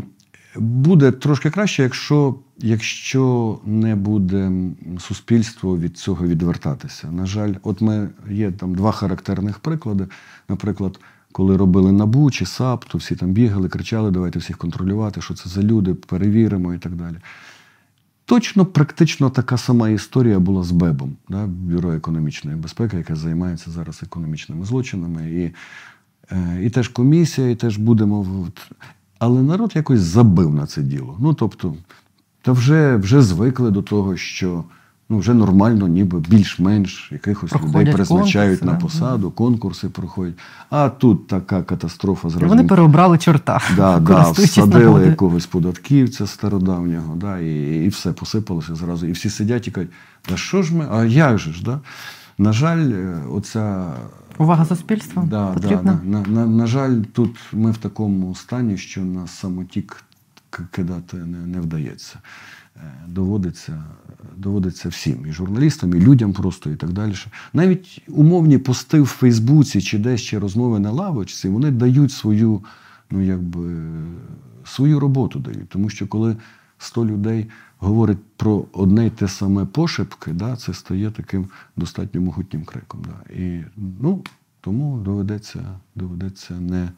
буде 0.56 1.12
трошки 1.12 1.50
краще, 1.50 1.84
якщо 1.84 2.36
якщо 2.58 3.60
не 3.66 3.96
буде 3.96 4.52
суспільство 5.00 5.78
від 5.78 5.98
цього 5.98 6.28
відвертатися. 6.28 7.12
На 7.12 7.26
жаль, 7.26 7.54
от 7.64 7.82
ми 7.82 8.10
є 8.30 8.52
там 8.52 8.76
два 8.76 8.92
характерних 8.92 9.60
приклади. 9.60 10.08
Наприклад, 10.50 11.00
коли 11.32 11.58
робили 11.58 11.92
набу 11.92 12.32
чи 12.32 12.46
САП, 12.46 12.86
то 12.86 12.98
всі 12.98 13.16
там 13.16 13.32
бігали, 13.32 13.70
кричали, 13.70 14.12
давайте 14.12 14.40
всіх 14.40 14.58
контролювати, 14.58 15.22
що 15.22 15.34
це 15.34 15.50
за 15.50 15.64
люди, 15.64 15.94
перевіримо 15.94 16.74
і 16.74 16.78
так 16.78 16.96
далі. 16.96 17.16
Точно 18.26 18.66
практично 18.66 19.30
така 19.30 19.58
сама 19.58 19.90
історія 19.90 20.40
була 20.40 20.64
з 20.64 20.72
БЕБом, 20.72 21.18
да, 21.30 21.46
Бюро 21.48 21.94
економічної 21.94 22.58
безпеки, 22.58 22.98
яке 22.98 23.16
займається 23.16 23.72
зараз 23.72 24.00
економічними 24.04 24.66
злочинами. 24.66 25.32
І 25.32 25.52
е, 26.32 26.60
і 26.66 26.70
теж 26.70 26.88
комісія, 26.88 27.50
і 27.50 27.56
теж 27.56 27.78
будемо. 27.78 28.48
Але 29.20 29.42
народ 29.42 29.72
якось 29.76 30.00
забив 30.00 30.54
на 30.54 30.66
це 30.66 30.82
діло. 30.82 31.18
Ну, 31.20 31.34
тобто, 31.34 31.76
та 32.42 32.52
вже 32.52 32.96
вже 32.96 33.22
звикли 33.22 33.72
до 33.72 33.82
того, 33.82 34.18
що 34.18 34.64
ну, 35.10 35.18
вже 35.18 35.34
нормально, 35.34 35.88
ніби 35.88 36.20
більш-менш 36.20 37.12
якихось 37.12 37.50
Проходять 37.50 37.82
людей 37.82 37.94
призначають 37.94 38.60
конкурси, 38.60 38.76
на 38.76 38.88
посаду, 38.88 39.32
конкурси 39.32 39.90
проходять. 39.90 40.36
А 40.70 40.90
тут 40.90 41.28
така 41.28 41.64
катастрофа 41.64 42.30
зразу. 42.30 42.48
Вони 42.48 42.64
переобрали 42.64 43.18
чорта. 43.18 43.60
Да, 43.76 44.00
да, 44.00 44.32
всадили 44.32 45.06
якогось 45.06 45.46
податківця 45.46 46.28
стародавнього, 46.28 47.16
да, 47.16 47.40
і, 47.40 47.86
і 47.86 47.88
все 47.88 48.12
посипалося 48.12 48.76
зразу. 48.76 49.08
І 49.08 49.12
всі 49.12 49.30
сидять 49.30 49.68
і 49.68 49.72
кажуть, 49.72 49.92
а 50.34 50.38
що 50.38 50.64
ж 50.64 50.76
ми, 50.76 50.88
а 50.92 51.04
як 51.06 51.38
же 51.38 51.54
ж? 51.54 51.64
Да? 51.64 51.80
На 52.38 52.54
жаль, 52.54 52.92
е, 52.92 53.24
оця 53.32 53.94
Увага 54.38 54.66
суспільства 54.66 55.24
Да, 55.30 55.48
потрібна. 55.48 56.00
Да, 56.04 56.10
на, 56.10 56.28
на, 56.28 56.46
на 56.46 56.68
жаль, 56.68 57.02
тут 57.02 57.38
ми 57.54 57.72
в 57.72 57.78
такому 57.78 58.36
стані, 58.36 58.78
що 58.78 59.02
на 59.02 59.28
самотік 59.28 60.04
кидати 60.72 61.18
не, 61.18 61.38
не 61.38 61.62
вдається. 61.62 62.20
Е, 62.76 62.80
Доводиться, 63.08 63.84
доводиться 64.38 64.90
всім, 64.90 65.26
і 65.30 65.32
журналістам, 65.32 65.94
і 65.96 66.00
людям 66.00 66.34
просто, 66.34 66.70
і 66.70 66.76
так 66.76 66.90
далі. 66.90 67.14
Навіть 67.54 68.02
умовні 68.08 68.58
пости 68.58 69.02
в 69.02 69.06
Фейсбуці 69.06 69.82
чи 69.82 69.98
десь 69.98 70.22
ще 70.22 70.40
розмови 70.40 70.80
на 70.80 70.92
лавочці, 70.92 71.50
вони 71.50 71.72
дають 71.72 72.12
свою, 72.12 72.64
ну 73.12 73.22
якби, 73.22 73.78
свою 74.66 75.00
роботу 75.00 75.40
дають. 75.40 75.70
Тому 75.70 75.90
що 75.90 76.08
коли 76.08 76.36
100 76.78 77.06
людей 77.06 77.48
говорять 77.78 78.18
про 78.38 78.66
одне 78.74 79.08
й 79.08 79.10
те 79.10 79.28
саме 79.28 79.66
пошепки, 79.66 80.32
да, 80.32 80.56
це 80.56 80.74
стає 80.74 81.12
таким 81.12 81.48
достатньо 81.76 82.22
могутнім 82.22 82.64
криком. 82.64 83.02
Да. 83.04 83.34
І, 83.34 83.64
ну, 84.00 84.24
тому 84.62 84.98
доведеться, 84.98 85.60
доведеться 85.96 86.54
не, 86.54 86.90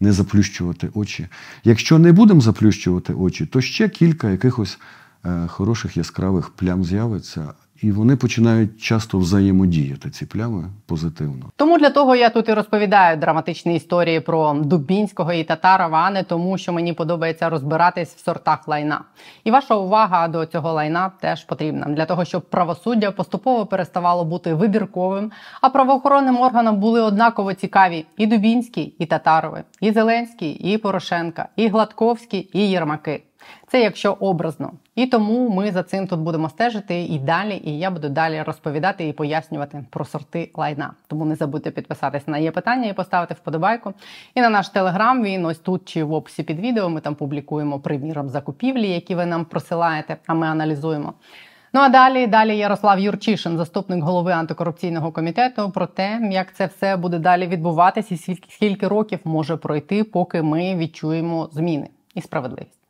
не 0.00 0.12
заплющувати 0.12 0.90
очі. 0.94 1.28
Якщо 1.64 1.98
не 1.98 2.12
будемо 2.12 2.40
заплющувати 2.40 3.12
очі, 3.12 3.46
то 3.46 3.60
ще 3.60 3.88
кілька 3.88 4.30
якихось 4.30 4.78
хороших 5.48 5.96
яскравих 5.96 6.50
плям 6.50 6.84
з'явиться, 6.84 7.54
і 7.82 7.92
вони 7.92 8.16
починають 8.16 8.80
часто 8.80 9.18
взаємодіяти, 9.18 10.10
ці 10.10 10.26
плями 10.26 10.70
позитивно. 10.86 11.50
Тому 11.56 11.78
для 11.78 11.90
того 11.90 12.16
я 12.16 12.30
тут 12.30 12.48
і 12.48 12.52
розповідаю 12.52 13.16
драматичні 13.16 13.76
історії 13.76 14.20
про 14.20 14.54
Дубінського 14.54 15.32
і 15.32 15.44
Татарова, 15.44 15.98
а 15.98 16.10
не 16.10 16.22
тому, 16.22 16.58
що 16.58 16.72
мені 16.72 16.92
подобається 16.92 17.48
розбиратись 17.48 18.14
в 18.14 18.24
сортах 18.24 18.68
лайна. 18.68 19.00
І 19.44 19.50
ваша 19.50 19.74
увага 19.74 20.28
до 20.28 20.46
цього 20.46 20.72
лайна 20.72 21.12
теж 21.20 21.44
потрібна 21.44 21.86
для 21.86 22.06
того, 22.06 22.24
щоб 22.24 22.50
правосуддя 22.50 23.10
поступово 23.10 23.66
переставало 23.66 24.24
бути 24.24 24.54
вибірковим, 24.54 25.32
а 25.60 25.68
правоохоронним 25.68 26.40
органам 26.40 26.76
були 26.76 27.00
однаково 27.00 27.54
цікаві 27.54 28.06
і 28.16 28.26
Дубінський, 28.26 28.96
і 28.98 29.06
Татарови, 29.06 29.62
і 29.80 29.92
Зеленський, 29.92 30.50
і 30.52 30.78
Порошенка, 30.78 31.48
і 31.56 31.68
Гладковський, 31.68 32.50
і 32.52 32.70
Єрмаки. 32.70 33.22
Це 33.68 33.80
якщо 33.80 34.12
образно. 34.12 34.72
І 34.94 35.06
тому 35.06 35.48
ми 35.48 35.72
за 35.72 35.82
цим 35.82 36.06
тут 36.06 36.20
будемо 36.20 36.48
стежити 36.48 37.02
і 37.02 37.18
далі. 37.18 37.62
І 37.64 37.78
я 37.78 37.90
буду 37.90 38.08
далі 38.08 38.42
розповідати 38.42 39.08
і 39.08 39.12
пояснювати 39.12 39.84
про 39.90 40.04
сорти 40.04 40.50
лайна. 40.54 40.94
Тому 41.06 41.24
не 41.24 41.34
забудьте 41.34 41.70
підписатись 41.70 42.28
на 42.28 42.38
є 42.38 42.50
питання 42.50 42.88
і 42.88 42.92
поставити 42.92 43.34
вподобайку. 43.34 43.94
І 44.34 44.40
на 44.40 44.48
наш 44.48 44.68
телеграм 44.68 45.22
він 45.22 45.44
ось 45.44 45.58
тут 45.58 45.84
чи 45.84 46.04
в 46.04 46.12
описі 46.12 46.42
під 46.42 46.60
відео. 46.60 46.90
Ми 46.90 47.00
там 47.00 47.14
публікуємо 47.14 47.80
приміром 47.80 48.28
закупівлі, 48.28 48.88
які 48.88 49.14
ви 49.14 49.26
нам 49.26 49.44
присилаєте, 49.44 50.16
а 50.26 50.34
ми 50.34 50.46
аналізуємо. 50.46 51.14
Ну 51.72 51.80
а 51.80 51.88
далі, 51.88 52.26
далі 52.26 52.56
Ярослав 52.56 53.00
Юрчишин, 53.00 53.56
заступник 53.56 54.04
голови 54.04 54.32
антикорупційного 54.32 55.12
комітету, 55.12 55.70
про 55.70 55.86
те, 55.86 56.28
як 56.32 56.54
це 56.54 56.66
все 56.66 56.96
буде 56.96 57.18
далі 57.18 57.46
відбуватися, 57.46 58.14
і 58.14 58.36
скільки 58.50 58.88
років 58.88 59.18
може 59.24 59.56
пройти, 59.56 60.04
поки 60.04 60.42
ми 60.42 60.76
відчуємо 60.76 61.48
зміни 61.52 61.88
і 62.14 62.20
справедливість. 62.20 62.83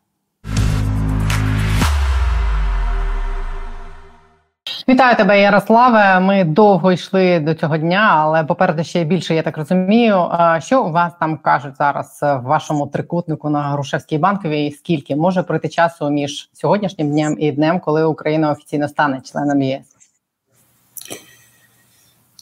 Вітаю 4.88 5.17
тебе, 5.17 5.41
Ярославе. 5.41 6.21
Ми 6.21 6.45
довго 6.45 6.93
йшли 6.93 7.41
до 7.41 7.55
цього 7.55 7.76
дня, 7.76 8.11
але 8.14 8.45
попереду 8.45 8.85
ще 8.85 9.05
більше, 9.05 9.35
я 9.35 9.43
так 9.43 9.59
розумію. 9.59 10.31
Що 10.59 10.85
у 10.85 10.91
вас 10.91 11.12
там 11.21 11.37
кажуть 11.37 11.76
зараз 11.79 12.19
в 12.23 12.41
вашому 12.43 12.87
трикутнику 12.87 13.50
на 13.50 13.62
Грушевській 13.62 14.19
банковій? 14.19 14.76
Скільки 14.79 15.17
може 15.17 15.43
пройти 15.43 15.69
часу 15.69 16.11
між 16.11 16.50
сьогоднішнім 16.53 17.11
днем 17.11 17.37
і 17.41 17.53
днем, 17.53 17.81
коли 17.81 18.05
Україна 18.05 18.50
офіційно 18.50 18.88
стане 18.88 19.21
членом 19.25 19.62
ЄС? 19.62 19.87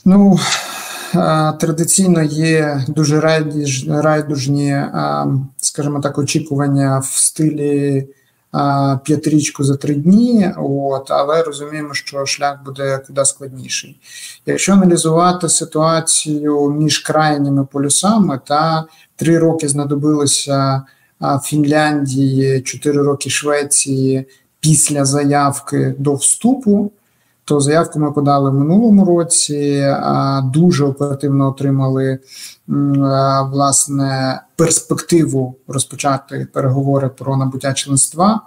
Ну, 0.05 0.39
е, 1.15 1.53
традиційно 1.61 2.23
є 2.23 2.85
дуже 2.89 3.21
райдужні, 3.89 4.71
е, 4.71 5.27
скажімо 5.57 6.01
так, 6.01 6.19
очікування 6.19 6.99
в 6.99 7.05
стилі 7.05 8.09
п'ятирічку 9.05 9.65
за 9.65 9.77
три 9.77 9.95
дні, 9.95 10.51
от, 10.59 11.11
але 11.11 11.43
розуміємо, 11.43 11.95
що 11.95 12.27
шлях 12.27 12.65
буде 12.65 13.01
куди 13.07 13.25
складніший. 13.25 14.01
Якщо 14.47 14.73
аналізувати 14.73 15.49
ситуацію 15.49 16.71
між 16.71 16.99
крайніми 16.99 17.65
полюсами, 17.65 18.41
та 18.47 18.85
три 19.17 19.39
роки 19.39 19.69
знадобилося 19.69 20.83
Фінляндії, 21.43 22.61
чотири 22.61 23.03
роки 23.03 23.31
Швеції 23.31 24.27
після 24.61 25.05
заявки 25.05 25.95
до 25.99 26.15
вступу 26.15 26.93
то 27.45 27.61
заявку 27.61 28.01
ми 28.01 28.13
подали 28.13 28.51
в 28.51 28.55
минулому 28.55 29.05
році. 29.05 29.87
Дуже 30.45 30.85
оперативно 30.85 31.49
отримали 31.49 32.19
власне 33.51 34.41
перспективу 34.57 35.57
розпочати 35.69 36.47
переговори 36.53 37.09
про 37.09 37.37
набуття 37.37 37.73
членства. 37.73 38.41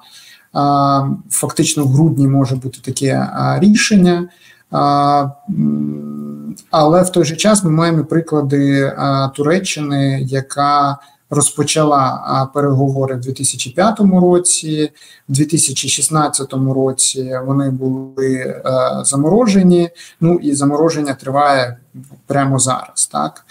Фактично, 1.30 1.84
в 1.84 1.88
грудні 1.88 2.28
може 2.28 2.56
бути 2.56 2.80
таке 2.92 3.30
рішення. 3.60 4.30
Але 6.72 7.02
в 7.02 7.10
той 7.12 7.25
же 7.25 7.36
час 7.36 7.64
ми 7.64 7.70
маємо 7.70 8.06
приклади 8.06 8.94
Туреччини, 9.36 10.22
яка 10.22 10.98
розпочала 11.36 12.50
переговори 12.54 13.15
в 13.15 13.20
2005 13.20 14.00
році, 14.00 14.92
в 15.30 15.34
2016 15.34 16.54
році 16.54 17.39
вони 17.46 17.70
були 17.70 18.36
е, 18.38 18.62
заморожені. 19.04 19.89
Ну 20.22 20.34
і 20.34 20.56
замороження 20.56 21.13
триває 21.13 21.77
прямо 22.27 22.60
зараз. 22.60 23.10
Так 23.12 23.46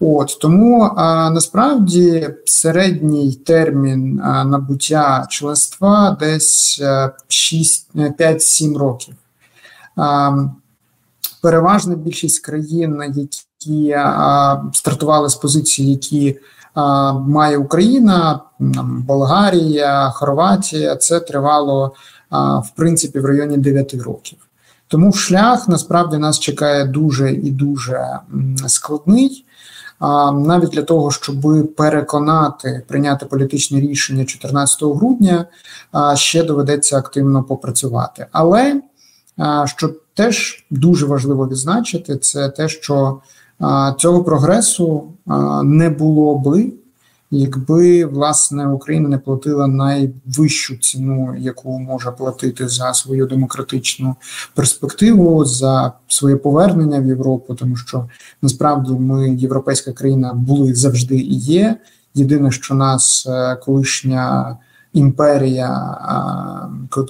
от 0.00 0.38
тому 0.40 0.82
а, 0.96 1.30
насправді 1.30 2.30
середній 2.44 3.34
термін 3.34 4.14
набуття 4.44 5.26
членства 5.30 6.16
десь 6.20 6.80
е, 6.82 7.10
6, 7.28 7.94
5-7 7.94 8.76
років. 8.78 9.14
Переважна 11.42 11.94
більшість 11.94 12.44
країн, 12.44 13.02
які 13.14 13.47
а, 13.96 14.62
стартували 14.72 15.28
з 15.28 15.34
позиції, 15.34 15.90
які 15.90 16.38
має 17.26 17.58
Україна, 17.58 18.40
Болгарія, 19.06 20.10
Хорватія, 20.10 20.96
це 20.96 21.20
тривало 21.20 21.94
в 22.64 22.70
принципі 22.76 23.18
в 23.18 23.24
районі 23.24 23.56
9 23.56 23.94
років. 23.94 24.38
Тому 24.88 25.12
шлях 25.12 25.68
насправді 25.68 26.18
нас 26.18 26.38
чекає 26.38 26.84
дуже 26.84 27.32
і 27.32 27.50
дуже 27.50 28.18
складний. 28.66 29.44
А, 29.98 30.32
навіть 30.32 30.70
для 30.70 30.82
того, 30.82 31.10
щоб 31.10 31.74
переконати 31.76 32.82
прийняти 32.88 33.26
політичне 33.26 33.80
рішення 33.80 34.24
14 34.24 34.82
грудня, 34.82 35.46
ще 36.14 36.44
доведеться 36.44 36.98
активно 36.98 37.42
попрацювати. 37.42 38.26
Але 38.32 38.80
що 39.64 39.94
теж 40.14 40.66
дуже 40.70 41.06
важливо 41.06 41.48
відзначити, 41.48 42.16
це 42.16 42.48
те, 42.48 42.68
що 42.68 43.20
цього 43.98 44.24
прогресу 44.24 45.04
не 45.64 45.90
було 45.90 46.38
би, 46.38 46.72
якби 47.30 48.04
власне 48.04 48.68
Україна 48.68 49.08
не 49.08 49.18
платила 49.18 49.66
найвищу 49.66 50.76
ціну, 50.76 51.34
яку 51.38 51.78
може 51.78 52.10
платити 52.10 52.68
за 52.68 52.94
свою 52.94 53.26
демократичну 53.26 54.16
перспективу, 54.54 55.44
за 55.44 55.92
своє 56.08 56.36
повернення 56.36 57.00
в 57.00 57.06
Європу, 57.06 57.54
тому 57.54 57.76
що 57.76 58.08
насправді 58.42 58.92
ми, 58.92 59.30
європейська 59.30 59.92
країна, 59.92 60.34
були 60.34 60.74
завжди 60.74 61.16
і 61.16 61.34
є. 61.34 61.76
Єдине, 62.14 62.50
що 62.50 62.74
нас 62.74 63.26
е, 63.30 63.56
колишня 63.56 64.56
імперія, 64.92 65.98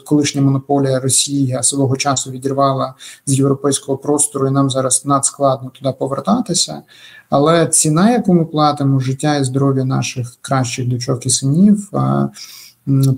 колишня 0.06 0.42
монополія 0.42 1.00
Росії 1.00 1.58
свого 1.62 1.96
часу 1.96 2.30
відірвала 2.30 2.94
з 3.26 3.38
європейського 3.38 3.98
простору, 3.98 4.48
і 4.48 4.50
нам 4.50 4.70
зараз 4.70 5.06
надскладно 5.06 5.70
туди 5.70 5.94
повертатися. 5.98 6.82
Але 7.30 7.66
ціна, 7.66 8.10
яку 8.10 8.34
ми 8.34 8.44
платимо, 8.44 9.00
життя 9.00 9.36
і 9.36 9.44
здоров'я 9.44 9.84
наших 9.84 10.36
кращих 10.40 10.88
дочок 10.88 11.26
і 11.26 11.30
синів, 11.30 11.90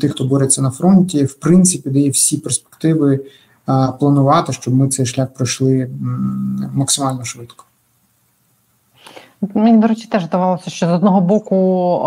тих, 0.00 0.12
хто 0.12 0.24
бореться 0.24 0.62
на 0.62 0.70
фронті, 0.70 1.24
в 1.24 1.34
принципі, 1.34 1.90
дає 1.90 2.10
всі 2.10 2.36
перспективи 2.36 3.20
планувати, 3.98 4.52
щоб 4.52 4.74
ми 4.74 4.88
цей 4.88 5.06
шлях 5.06 5.34
пройшли 5.34 5.90
максимально 6.74 7.24
швидко. 7.24 7.64
Мені, 9.54 9.78
до 9.78 9.86
речі, 9.86 10.08
теж 10.08 10.24
здавалося, 10.24 10.70
що 10.70 10.86
з 10.86 10.90
одного 10.90 11.20
боку 11.20 11.98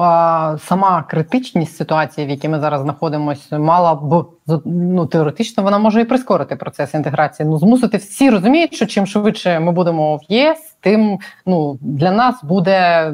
сама 0.60 1.06
критичність 1.10 1.76
ситуації, 1.76 2.28
в 2.28 2.30
якій 2.30 2.50
ми 2.50 2.60
зараз 2.60 2.82
знаходимося, 2.82 3.60
мала 3.60 3.96
б 3.96 4.26
ну, 4.66 5.06
теоретично 5.06 5.64
вона 5.64 5.78
може 5.78 6.02
і 6.02 6.06
прискорити 6.06 6.56
процес 6.56 6.94
інтеграції. 6.94 7.50
Ну, 7.50 7.58
змусити 7.58 7.98
всі 7.98 8.30
розуміють, 8.30 8.76
що 8.76 8.86
чим 8.86 9.08
швидше 9.08 9.60
ми 9.60 9.72
будемо 9.72 10.16
в 10.16 10.22
ЄС, 10.30 10.78
тим 10.80 11.20
ну 11.46 11.78
для 11.82 12.12
нас 12.12 12.44
буде 12.44 13.14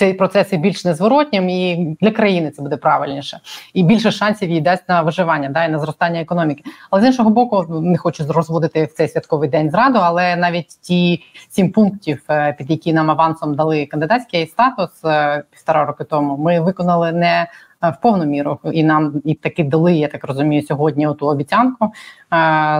цей 0.00 0.14
процес 0.14 0.52
і 0.52 0.56
більш 0.56 0.84
незворотнім, 0.84 1.48
і 1.48 1.96
для 2.00 2.10
країни 2.10 2.50
це 2.50 2.62
буде 2.62 2.76
правильніше, 2.76 3.40
і 3.74 3.82
більше 3.82 4.10
шансів 4.10 4.50
їй 4.50 4.60
дасть 4.60 4.88
на 4.88 5.02
виживання, 5.02 5.48
да, 5.48 5.64
і 5.64 5.68
на 5.68 5.78
зростання 5.78 6.20
економіки. 6.20 6.64
Але 6.90 7.02
з 7.02 7.04
іншого 7.04 7.30
боку, 7.30 7.66
не 7.82 7.98
хочу 7.98 8.24
розводити 8.28 8.84
в 8.84 8.92
цей 8.92 9.08
святковий 9.08 9.48
день 9.48 9.70
зраду, 9.70 9.98
але 10.02 10.36
навіть 10.36 10.68
ті 10.82 11.22
сім 11.48 11.72
пунктів, 11.72 12.22
е, 12.30 12.52
під 12.58 12.70
які 12.70 12.92
нам 12.92 13.10
авансом 13.10 13.54
дали 13.54 13.86
кандидатський 13.86 14.46
статус 14.46 15.04
е, 15.04 15.44
півтора 15.50 15.84
роки 15.84 16.04
тому, 16.04 16.36
ми 16.36 16.60
виконали 16.60 17.12
не 17.12 17.46
в 17.82 17.96
повну 18.02 18.24
міру, 18.24 18.58
і 18.72 18.84
нам 18.84 19.22
і 19.24 19.34
таки 19.34 19.64
дали, 19.64 19.92
я 19.94 20.08
так 20.08 20.24
розумію, 20.24 20.62
сьогодні 20.62 21.06
оту 21.06 21.26
обіцянку 21.26 21.92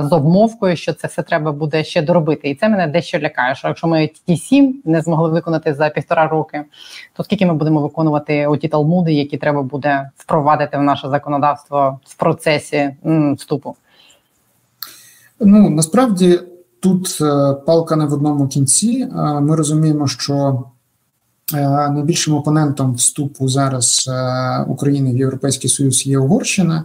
з 0.01 0.09
обмовкою, 0.13 0.77
що 0.77 0.93
це 0.93 1.09
все 1.09 1.23
треба 1.23 1.53
буде 1.53 1.85
ще 1.85 2.03
доробити. 2.03 2.51
І 2.51 2.55
це 2.55 2.69
мене 2.69 2.87
дещо 2.87 3.19
лякає. 3.19 3.55
Що 3.55 3.69
якщо 3.69 3.87
ми 3.87 4.11
ті 4.27 4.37
сім 4.37 4.83
не 4.85 5.01
змогли 5.01 5.31
виконати 5.31 5.75
за 5.75 5.89
півтора 5.89 6.29
роки, 6.29 6.65
то 7.21 7.25
скільки 7.25 7.47
ми 7.47 7.55
будемо 7.55 7.83
виконувати 7.83 8.47
оті 8.47 8.69
талмуди, 8.69 9.13
які 9.13 9.37
треба 9.37 9.63
буде 9.63 10.11
впровадити 10.17 10.79
в 10.79 10.83
наше 10.83 11.09
законодавство 11.09 12.01
в 12.05 12.15
процесі 12.15 12.95
вступу? 13.37 13.77
Ну 15.41 15.71
насправді 15.71 16.41
тут 16.81 17.19
е, 17.21 17.55
палка 17.67 17.97
не 17.97 18.05
в 18.05 18.13
одному 18.13 18.49
кінці. 18.49 19.09
Ми 19.41 19.57
розуміємо, 19.57 20.07
що 20.07 20.65
Е, 21.55 21.91
найбільшим 21.91 22.35
опонентом 22.35 22.95
вступу 22.95 23.49
зараз 23.49 24.11
е, 24.13 24.63
України 24.63 25.13
в 25.13 25.17
Європейський 25.17 25.71
Союз 25.71 26.07
є 26.07 26.19
Угорщина, 26.19 26.85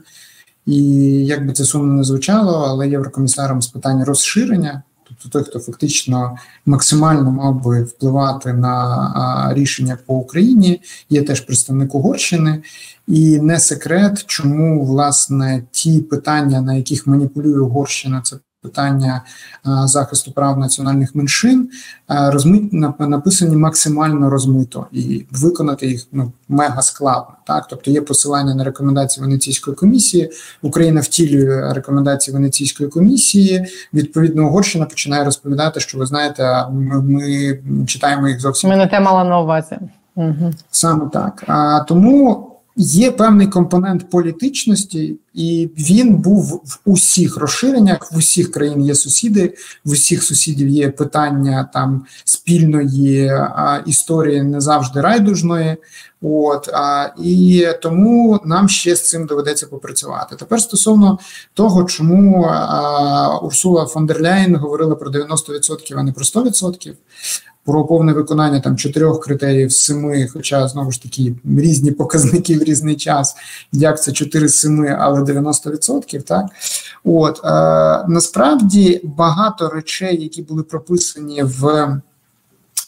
і 0.66 0.84
як 1.26 1.48
би 1.48 1.54
це 1.54 1.66
сумно 1.66 1.94
не 1.94 2.04
звучало, 2.04 2.66
але 2.70 2.90
єврокомісаром 2.90 3.62
з 3.62 3.68
питань 3.68 4.04
розширення, 4.04 4.84
тобто 5.32 5.40
той, 5.40 5.50
хто 5.50 5.72
фактично 5.72 6.38
максимально 6.66 7.32
мав 7.32 7.64
би 7.64 7.84
впливати 7.84 8.54
на 8.54 9.50
рішення 9.54 9.98
по 10.06 10.14
Україні, 10.14 10.82
є 11.10 11.24
теж 11.24 11.42
представник 11.42 11.96
Угорщини, 11.96 12.64
і 13.08 13.40
не 13.40 13.60
секрет, 13.60 14.24
чому 14.28 14.86
власне 14.86 15.64
ті 15.72 16.02
питання, 16.02 16.62
на 16.62 16.76
яких 16.76 17.08
маніпулює 17.08 17.60
Угорщина, 17.60 18.22
це 18.22 18.36
питання 18.66 19.22
захисту 19.84 20.32
прав 20.32 20.58
національних 20.58 21.16
меншин 21.16 21.70
розмит 22.08 22.74
написані 23.00 23.56
максимально 23.56 24.30
розмито 24.30 24.86
і 24.92 25.26
виконати 25.32 25.88
їх 25.88 26.08
ну 26.12 26.32
мега 26.50 26.82
складно. 26.82 27.36
Так, 27.48 27.68
тобто 27.70 27.92
є 27.92 28.02
посилання 28.02 28.56
на 28.56 28.64
рекомендації 28.64 29.26
Венеційської 29.26 29.76
комісії. 29.76 30.32
Україна 30.62 31.02
втілює 31.02 31.74
рекомендації 31.74 32.34
Венеційської 32.34 32.90
комісії. 32.90 33.66
Відповідно, 33.94 34.48
Угорщина 34.48 34.86
починає 34.86 35.24
розповідати, 35.24 35.80
що 35.80 35.98
ви 35.98 36.06
знаєте, 36.06 36.68
ми, 36.72 37.02
ми 37.02 37.60
читаємо 37.88 38.28
їх 38.28 38.40
зовсім. 38.40 38.70
Ми 38.70 38.76
не 38.76 38.88
те 38.88 39.00
мала 39.00 39.24
на 39.24 39.40
увазі. 39.40 39.78
Угу. 40.16 40.54
Саме 40.72 41.10
так. 41.14 41.44
А 41.48 41.80
тому 41.80 42.55
Є 42.78 43.12
певний 43.12 43.48
компонент 43.48 44.10
політичності, 44.10 45.16
і 45.34 45.70
він 45.78 46.16
був 46.16 46.44
в 46.66 46.80
усіх 46.86 47.38
розширеннях. 47.38 48.12
В 48.12 48.18
усіх 48.18 48.52
країн 48.52 48.82
є 48.82 48.96
сусіди, 48.96 49.54
в 49.86 49.92
усіх 49.92 50.24
сусідів 50.24 50.68
є 50.68 50.90
питання 50.90 51.70
там 51.74 52.06
спільної 52.26 53.28
а, 53.30 53.84
історії 53.86 54.44
не 54.44 54.62
завжди 54.62 55.02
райдужної. 55.02 55.78
От 56.22 56.70
а, 56.74 57.10
і 57.24 57.68
тому 57.82 58.40
нам 58.46 58.70
ще 58.70 58.96
з 58.96 59.10
цим 59.10 59.26
доведеться 59.26 59.68
попрацювати. 59.68 60.36
Тепер 60.36 60.62
стосовно 60.62 61.20
того, 61.54 61.84
чому 61.84 62.44
а, 62.44 63.38
Урсула 63.38 63.86
фон 63.86 64.06
дер 64.06 64.22
Ляєн 64.22 64.56
говорила 64.56 64.96
про 64.96 65.12
90%, 65.12 65.94
а 65.98 66.04
не 66.04 66.12
про 66.12 66.24
100%, 66.24 66.94
про 67.66 67.86
повне 67.86 68.14
виконання 68.14 68.60
там 68.60 68.78
чотирьох 68.78 69.24
критеріїв 69.24 69.72
семи, 69.72 70.28
хоча 70.34 70.68
знову 70.68 70.92
ж 70.92 71.04
таки 71.04 71.36
різні 71.58 71.92
показники 71.92 72.58
в 72.58 72.64
різний 72.64 72.96
час, 72.96 73.36
як 73.72 74.04
це 74.04 74.12
4 74.12 74.48
з 74.48 74.60
7, 74.60 74.96
але 75.00 75.22
90%, 75.22 76.22
так 76.22 76.46
от 77.04 77.42
е, 77.44 77.50
насправді 78.08 79.02
багато 79.04 79.70
речей, 79.70 80.24
які 80.24 80.42
були 80.42 80.64
прописані 80.64 81.44
в 81.44 81.88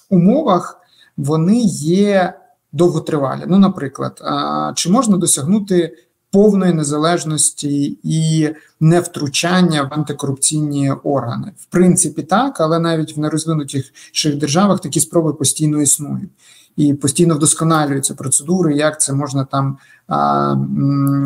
умовах, 0.10 0.80
вони 1.18 1.60
є 1.82 2.34
довготривалі. 2.72 3.42
Ну, 3.48 3.58
наприклад, 3.58 4.22
е, 4.22 4.74
чи 4.76 4.90
можна 4.90 5.18
досягнути 5.18 5.98
повної 6.38 6.74
незалежності 6.74 7.98
і 8.04 8.50
невтручання 8.80 9.84
в 9.84 9.94
антикорупційні 9.94 10.92
органи. 10.92 11.52
В 11.58 11.66
принципі, 11.66 12.24
так, 12.24 12.62
але 12.62 12.80
навіть 12.80 13.18
в 13.18 13.20
нерозвинутіших 13.20 14.36
державах 14.36 14.82
такі 14.82 15.00
спроби 15.00 15.34
постійно 15.34 15.82
існують 15.82 16.30
і 16.78 16.94
постійно 16.94 17.36
вдосконалюються 17.36 18.14
процедури, 18.14 18.76
як 18.76 19.02
це 19.02 19.14
можна 19.14 19.46
там 19.46 19.78
а, 20.08 20.54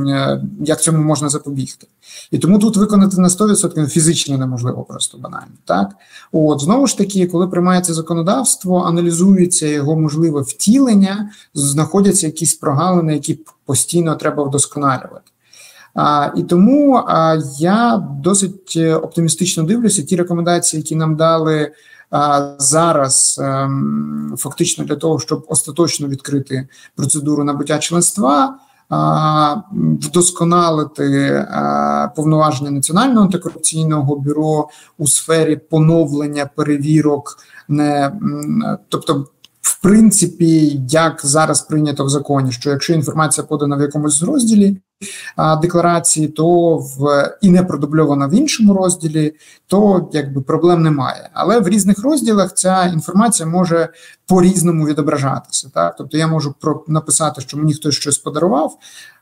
е, 0.10 0.42
як 0.60 0.82
цьому 0.82 1.04
можна 1.04 1.30
запобігти. 1.30 1.88
І 2.32 2.40
тому 2.40 2.60
тут 2.60 2.78
виконати 2.78 3.22
на 3.22 3.28
100% 3.28 3.74
ну, 3.76 3.88
фізично 3.88 4.38
неможливо, 4.38 4.84
просто 4.84 5.18
банально. 5.18 5.52
Так, 5.66 5.92
от 6.32 6.62
знову 6.62 6.88
ж 6.88 6.98
таки, 6.98 7.28
коли 7.28 7.48
приймається 7.48 7.94
законодавство, 7.94 8.84
аналізується 8.84 9.68
його 9.68 9.96
можливе 10.00 10.42
втілення, 10.42 11.32
знаходяться 11.54 12.28
якісь 12.28 12.54
прогалини, 12.54 13.14
які 13.14 13.40
постійно 13.66 14.16
треба 14.16 14.44
вдосконалювати. 14.44 15.32
А, 15.94 16.32
І 16.36 16.44
тому 16.44 17.04
а, 17.08 17.38
я 17.60 18.08
досить 18.24 18.78
оптимістично 18.78 19.64
дивлюся 19.64 20.04
ті 20.04 20.16
рекомендації, 20.16 20.82
які 20.82 20.96
нам 20.96 21.16
дали 21.16 21.72
зараз 22.58 23.40
ем, 23.44 24.36
фактично 24.38 24.86
для 24.86 24.96
того, 24.96 25.20
щоб 25.20 25.46
остаточно 25.48 26.08
відкрити 26.08 26.68
процедуру 26.96 27.44
набуття 27.44 27.80
членства. 27.80 28.58
Вдосконалити 30.02 31.48
повноваження 32.16 32.72
національного 32.72 33.26
антикорупційного 33.26 34.16
бюро 34.16 34.70
у 34.98 35.08
сфері 35.08 35.56
поновлення 35.56 36.50
перевірок, 36.56 37.38
не 37.68 38.12
тобто 38.90 39.26
в 39.62 39.82
принципі, 39.82 40.82
як 40.90 41.22
зараз 41.24 41.62
прийнято 41.62 42.06
в 42.06 42.10
законі, 42.10 42.52
що 42.52 42.70
якщо 42.70 42.94
інформація 42.94 43.48
подана 43.48 43.76
в 43.76 43.82
якомусь 43.82 44.24
розділі 44.24 44.78
декларації, 45.62 46.28
то 46.28 46.78
в 46.78 47.30
і 47.42 47.50
не 47.50 47.64
продубльована 47.64 48.28
в 48.28 48.34
іншому 48.34 48.74
розділі, 48.74 49.34
то 49.68 50.10
якби 50.14 50.42
проблем 50.42 50.82
немає. 50.82 51.30
Але 51.34 51.60
в 51.60 51.68
різних 51.68 52.04
розділах 52.04 52.54
ця 52.54 52.86
інформація 52.86 53.50
може 53.50 53.90
по 54.28 54.42
різному 54.42 54.86
відображатися. 54.86 55.70
Так, 55.74 55.96
тобто 55.98 56.18
я 56.18 56.28
можу 56.28 56.56
про 56.60 56.84
написати, 56.88 57.42
що 57.42 57.58
мені 57.58 57.74
хтось 57.74 57.96
щось 57.96 58.18
подарував, 58.18 58.78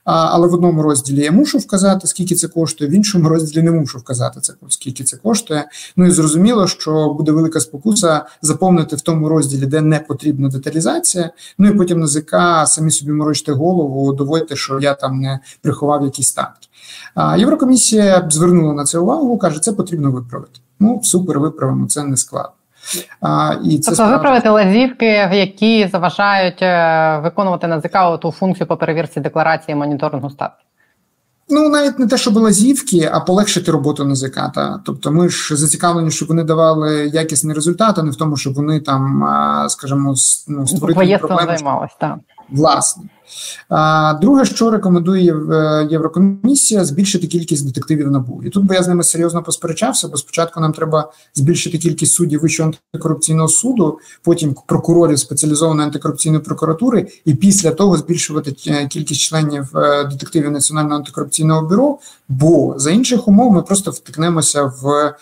але 0.10 0.48
в 0.48 0.54
одному 0.54 0.82
розділі 0.82 1.24
я 1.24 1.32
мушу 1.32 1.58
вказати, 1.58 2.08
скільки 2.08 2.36
це 2.36 2.48
коштує, 2.48 2.89
в 2.89 2.93
іншому 2.93 3.30
розділі 3.30 3.63
не 3.63 3.72
мушу 3.72 4.00
вказати 4.00 4.39
це, 4.41 4.54
скільки 4.69 5.04
це 5.04 5.17
коштує. 5.17 5.69
Ну 5.95 6.06
і 6.06 6.12
зрозуміло, 6.12 6.67
що 6.67 7.13
буде 7.17 7.32
велика 7.32 7.60
спокуса 7.60 8.26
заповнити 8.41 8.95
в 8.95 9.02
тому 9.02 9.30
розділі, 9.30 9.65
де 9.65 9.82
не 9.82 10.00
потрібна 10.00 10.50
деталізація. 10.50 11.30
Ну 11.58 11.69
і 11.69 11.74
потім 11.74 12.00
на 12.00 12.08
ЗК 12.08 12.36
самі 12.65 12.91
собі 12.91 13.12
морочте 13.12 13.52
голову, 13.52 14.13
доводьте, 14.13 14.56
що 14.56 14.80
я 14.80 14.93
там 14.93 15.19
не 15.19 15.39
приховав 15.62 16.04
якісь 16.04 16.28
статки. 16.28 16.67
Єврокомісія 17.38 18.28
звернула 18.32 18.74
на 18.74 18.84
це 18.84 19.00
увагу, 19.00 19.38
каже, 19.38 19.60
це 19.60 19.74
потрібно 19.74 20.12
виправити. 20.12 20.60
Ну 20.80 21.02
супер, 21.04 21.39
виправимо, 21.39 21.88
це 21.88 22.04
не 22.04 22.17
складно. 22.17 22.59
А, 23.22 23.56
і 23.63 23.70
це 23.70 23.92
Тобто 23.92 23.96
справді... 23.96 24.13
виправити 24.13 24.50
лазівки, 24.50 25.06
які 25.32 25.88
заважають 25.92 26.62
е, 26.62 27.20
виконувати 27.24 27.68
НАЗК 27.68 28.22
ту 28.22 28.32
функцію 28.32 28.68
по 28.68 28.78
перевірці 28.78 29.20
декларації 29.20 29.76
моніторингу 29.76 30.30
статків. 30.30 30.65
Ну, 31.50 31.70
навіть 31.70 32.00
не 32.00 32.08
те, 32.08 32.18
щоб 32.18 32.36
лазівки, 32.36 33.10
а 33.13 33.20
полегшити 33.20 33.72
роботу 33.72 34.06
НАЗК. 34.06 34.36
Та. 34.36 34.82
Тобто, 34.86 35.12
ми 35.12 35.30
ж 35.30 35.56
зацікавлені, 35.56 36.12
щоб 36.12 36.28
вони 36.28 36.44
давали 36.44 37.08
якісний 37.13 37.56
результат, 37.56 38.00
а 38.00 38.04
не 38.04 38.12
в 38.12 38.15
тому, 38.15 38.38
щоб 38.38 38.54
вони 38.54 38.80
там, 38.80 39.28
скажімо, 39.70 40.15
ну, 40.48 40.68
створити 40.68 41.18
проблеми. 41.18 41.58
займалось, 41.58 41.96
так. 42.00 42.15
Власне. 42.50 43.04
Друге, 44.22 44.46
що 44.46 44.72
рекомендує 44.72 45.34
е, 45.34 45.88
Єврокомісія, 45.92 46.86
збільшити 46.86 47.28
кількість 47.28 47.65
детективів 47.65 48.12
набу. 48.12 48.44
І 48.46 48.50
тут 48.50 48.65
би 48.65 48.76
я 48.76 48.84
з 48.84 48.88
ними 48.88 49.04
серйозно 49.04 49.44
посперечався, 49.44 50.08
бо 50.08 50.18
спочатку 50.18 50.60
нам 50.60 50.74
треба 50.74 51.12
збільшити 51.36 51.78
кількість 51.78 52.13
суддів 52.13 52.42
Вищого 52.42 52.72
антикорупційного 52.94 53.48
суду, 53.48 54.00
потім 54.24 54.56
прокурорів 54.65 55.20
спеціалізованої 55.20 55.86
антикорупційної 55.86 56.44
прокуратури, 56.44 57.08
і 57.26 57.36
після 57.36 57.72
того 57.72 57.98
збільшувати 57.98 58.56
е, 58.68 58.88
кількість 58.88 59.22
членів 59.22 59.78
е, 59.78 60.04
детективів 60.04 60.52
Національного 60.52 60.96
антикорупційного 60.96 61.68
бюро. 61.68 61.98
Бо 62.30 62.74
за 62.78 62.92
інших 62.92 63.28
умов 63.28 63.52
ми 63.52 63.62
просто 63.62 63.92
втикнемося 63.92 64.63
в. 64.63 65.13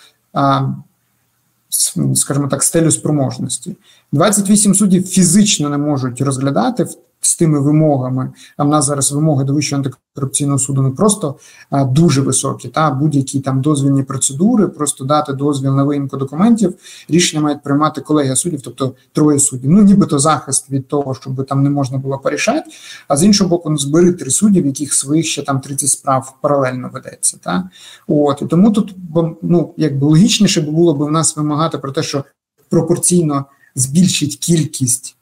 Скажімо 2.15 2.47
так, 2.47 2.63
стелю 2.63 2.91
спроможності. 2.91 3.75
28 4.11 4.75
суддів 4.75 5.07
фізично 5.07 5.69
не 5.69 5.77
можуть 5.77 6.21
розглядати 6.21 6.87
з 7.21 7.35
тими 7.35 7.59
вимогами. 7.59 8.33
А 8.57 8.63
в 8.63 8.67
нас 8.67 8.85
зараз 8.85 9.11
вимоги 9.11 9.43
до 9.43 9.53
вищого 9.53 9.83
антикорупційного 9.83 10.59
суду 10.59 10.81
не 10.81 10.89
просто 10.89 11.35
а, 11.69 11.83
дуже 11.83 12.21
високі. 12.21 12.67
Та 12.67 12.91
будь-які 12.91 13.39
там 13.39 13.61
дозвільні 13.61 14.03
процедури, 14.03 14.67
просто 14.67 15.05
дати 15.05 15.33
дозвіл 15.33 15.75
на 15.75 15.83
виїмку 15.83 16.17
документів. 16.17 16.73
Рішення 17.09 17.43
мають 17.43 17.63
приймати 17.63 18.01
колегія 18.01 18.35
суддів, 18.35 18.61
тобто 18.61 18.93
троє 19.13 19.39
суддів. 19.39 19.71
Ну 19.71 19.81
нібито 19.81 20.19
захист 20.19 20.69
від 20.71 20.87
того, 20.87 21.13
щоб 21.13 21.45
там 21.45 21.63
не 21.63 21.69
можна 21.69 21.97
було 21.97 22.17
порішати. 22.17 22.71
А 23.07 23.17
з 23.17 23.23
іншого 23.23 23.49
боку, 23.49 23.69
ну 23.69 23.77
збери 23.77 24.13
три 24.13 24.31
суддів, 24.31 24.65
яких 24.65 24.93
своїх 24.93 25.25
ще 25.25 25.41
там 25.43 25.59
30 25.59 25.89
справ 25.89 26.33
паралельно 26.41 26.89
ведеться. 26.93 27.37
Та 27.43 27.69
от 28.07 28.41
і 28.41 28.45
тому 28.45 28.71
тут 28.71 28.95
ну 29.41 29.73
якби 29.77 30.07
логічніше 30.07 30.61
було 30.61 30.93
б 30.93 31.03
в 31.03 31.11
нас 31.11 31.37
вимагати 31.37 31.77
про 31.77 31.91
те, 31.91 32.03
що 32.03 32.23
пропорційно 32.69 33.45
збільшить 33.77 34.35
кількість 34.35 35.17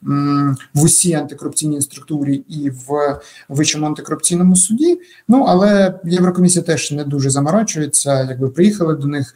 в 0.74 0.82
усій 0.82 1.12
антикорупційній 1.12 1.80
структурі 1.80 2.34
і 2.34 2.70
в 2.70 3.20
вищому 3.48 3.86
антикорупційному 3.86 4.56
суді. 4.56 5.00
Ну 5.28 5.44
але 5.48 6.00
Єврокомісія 6.04 6.62
теж 6.62 6.92
не 6.92 7.04
дуже 7.04 7.30
заморачується. 7.30 8.24
Якби 8.24 8.48
приїхали 8.48 8.94
до 8.94 9.06
них 9.06 9.34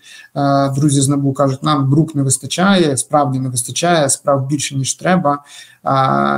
друзі 0.77 1.01
з 1.01 1.09
НАБУ 1.09 1.33
кажуть, 1.33 1.63
нам 1.63 1.91
брук 1.91 2.15
не 2.15 2.23
вистачає, 2.23 2.97
справді 2.97 3.39
не 3.39 3.49
вистачає, 3.49 4.11
справ 4.11 4.47
більше 4.47 4.77
ніж 4.77 4.95
треба, 4.95 5.45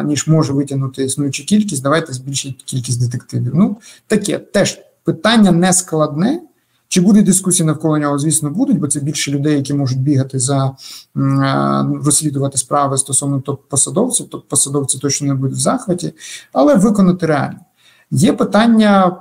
ніж 0.04 0.26
може 0.26 0.52
витягнути 0.52 1.04
існуючу 1.04 1.44
кількість. 1.44 1.82
Давайте 1.82 2.12
збільшити 2.12 2.56
кількість 2.64 3.00
детективів. 3.00 3.52
Ну 3.54 3.76
таке 4.06 4.38
теж 4.38 4.80
питання 5.04 5.52
не 5.52 5.72
складне. 5.72 6.40
Чи 6.92 7.00
буде 7.00 7.22
дискусії 7.22 7.66
навколо 7.66 7.98
нього? 7.98 8.18
Звісно, 8.18 8.50
будуть, 8.50 8.78
бо 8.78 8.87
це 8.87 9.00
більше 9.00 9.31
людей, 9.31 9.57
які 9.57 9.74
можуть 9.74 10.00
бігати 10.00 10.38
за 10.38 10.66
е, 10.66 10.72
розслідувати 12.05 12.59
справи 12.59 12.98
стосовно 12.98 13.38
топ-посадовців. 13.38 14.28
Топ-посадовці 14.28 14.98
точно 14.98 15.26
не 15.26 15.35
будуть 15.35 15.57
в 15.57 15.61
захваті, 15.61 16.14
але 16.52 16.74
виконати 16.74 17.26
реально. 17.26 17.59
Є 18.11 18.33
питання. 18.33 19.16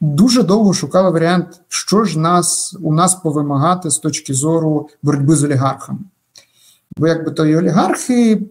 Дуже 0.00 0.42
довго 0.42 0.72
шукали 0.72 1.10
варіант, 1.10 1.60
що 1.68 2.04
ж 2.04 2.18
нас 2.18 2.76
у 2.82 2.94
нас 2.94 3.14
повимагати 3.14 3.90
з 3.90 3.98
точки 3.98 4.34
зору 4.34 4.88
боротьби 5.02 5.36
з 5.36 5.44
олігархами. 5.44 5.98
Бо 6.96 7.06
якби 7.06 7.30
то 7.30 7.46
і 7.46 7.56
олігархи 7.56 8.42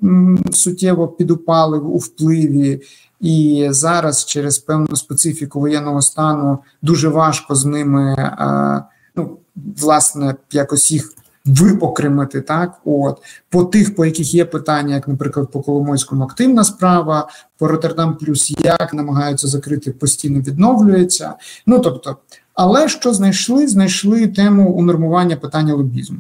суттєво 0.51 1.07
підупали 1.07 1.79
у 1.79 1.97
впливі, 1.97 2.81
і 3.19 3.67
зараз 3.69 4.25
через 4.25 4.59
певну 4.59 4.95
специфіку 4.95 5.59
воєнного 5.59 6.01
стану 6.01 6.59
дуже 6.81 7.09
важко 7.09 7.55
з 7.55 7.65
ними 7.65 8.33
ну, 9.15 9.37
власне 9.55 10.35
якось 10.51 10.91
їх 10.91 11.13
виокремити 11.45 12.41
так. 12.41 12.73
От 12.85 13.21
по 13.49 13.63
тих, 13.63 13.95
по 13.95 14.05
яких 14.05 14.33
є 14.33 14.45
питання, 14.45 14.95
як, 14.95 15.07
наприклад, 15.07 15.51
по 15.51 15.61
Коломойському 15.61 16.23
активна 16.23 16.63
справа, 16.63 17.29
по 17.57 17.67
Роттердам 17.67 18.17
Плюс 18.17 18.55
як 18.59 18.93
намагаються 18.93 19.47
закрити, 19.47 19.91
постійно 19.91 20.39
відновлюється. 20.39 21.33
Ну 21.65 21.79
тобто, 21.79 22.17
але 22.53 22.89
що 22.89 23.13
знайшли? 23.13 23.67
Знайшли 23.67 24.27
тему 24.27 24.71
унормування 24.71 25.35
питання 25.35 25.73
лобізму. 25.73 26.19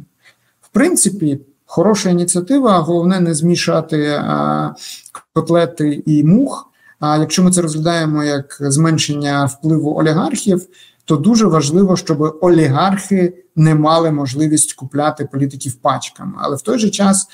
В 0.61 0.69
принципі. 0.69 1.39
Хороша 1.69 2.09
ініціатива, 2.09 2.79
головне 2.79 3.19
не 3.19 3.33
змішати 3.33 4.07
а, 4.07 4.73
котлети 5.33 6.03
і 6.05 6.23
мух. 6.23 6.66
А 6.99 7.17
якщо 7.17 7.43
ми 7.43 7.51
це 7.51 7.61
розглядаємо 7.61 8.23
як 8.23 8.57
зменшення 8.59 9.45
впливу 9.45 9.99
олігархів, 9.99 10.67
то 11.05 11.15
дуже 11.15 11.45
важливо, 11.45 11.95
щоб 11.95 12.37
олігархи 12.41 13.33
не 13.55 13.75
мали 13.75 14.11
можливість 14.11 14.73
купляти 14.73 15.25
політиків 15.31 15.75
пачками. 15.75 16.33
Але 16.37 16.55
в 16.55 16.61
той 16.61 16.79
же 16.79 16.89
час 16.89 17.27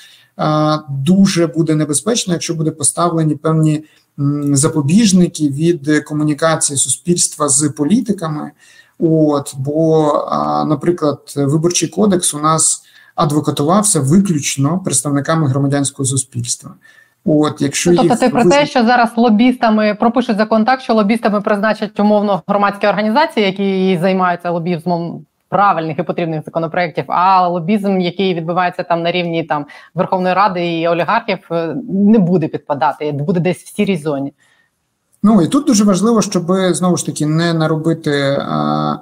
дуже 0.88 1.46
буде 1.46 1.74
небезпечно, 1.74 2.32
якщо 2.32 2.54
буде 2.54 2.70
поставлені 2.70 3.34
певні 3.34 3.84
запобіжники 4.52 5.48
від 5.48 6.04
комунікації 6.04 6.76
суспільства 6.76 7.48
з 7.48 7.68
політиками. 7.68 8.50
От 8.98 9.54
бо, 9.56 10.12
наприклад, 10.68 11.32
виборчий 11.36 11.88
кодекс 11.88 12.34
у 12.34 12.38
нас 12.38 12.82
адвокатувався 13.14 14.00
виключно 14.00 14.78
представниками 14.78 15.48
громадянського 15.48 16.06
суспільства. 16.06 16.74
От, 17.24 17.62
якщо 17.62 17.90
ну, 17.90 17.96
тобто, 17.96 18.16
ти 18.16 18.28
про 18.28 18.44
те, 18.44 18.66
що 18.66 18.84
зараз 18.84 19.10
лобістами 19.16 19.96
пропишуть 20.00 20.36
закон 20.36 20.64
так, 20.64 20.80
що 20.80 20.94
лобістами 20.94 21.40
призначать 21.40 22.00
умовно 22.00 22.42
громадські 22.46 22.86
організації, 22.86 23.46
які 23.46 23.98
займаються 24.02 24.50
лобізмом 24.50 25.26
правильних 25.48 25.98
і 25.98 26.02
потрібних 26.02 26.44
законопроєктів, 26.44 27.04
а 27.08 27.48
лобізм, 27.48 28.00
який 28.00 28.34
відбувається 28.34 28.82
там 28.82 29.02
на 29.02 29.12
рівні 29.12 29.44
там 29.44 29.66
Верховної 29.94 30.34
Ради 30.34 30.80
і 30.80 30.88
олігархів, 30.88 31.38
е, 31.50 31.76
не 31.88 32.18
буде 32.18 32.48
підпадати, 32.48 33.12
буде 33.12 33.40
десь 33.40 33.62
в 33.62 33.76
сірій 33.76 33.96
зоні. 33.96 34.32
Ну 35.22 35.42
і 35.42 35.48
тут 35.48 35.66
дуже 35.66 35.84
важливо, 35.84 36.22
щоб 36.22 36.44
знову 36.70 36.96
ж 36.96 37.06
таки 37.06 37.26
не 37.26 37.54
наробити. 37.54 38.38
А, 38.40 38.96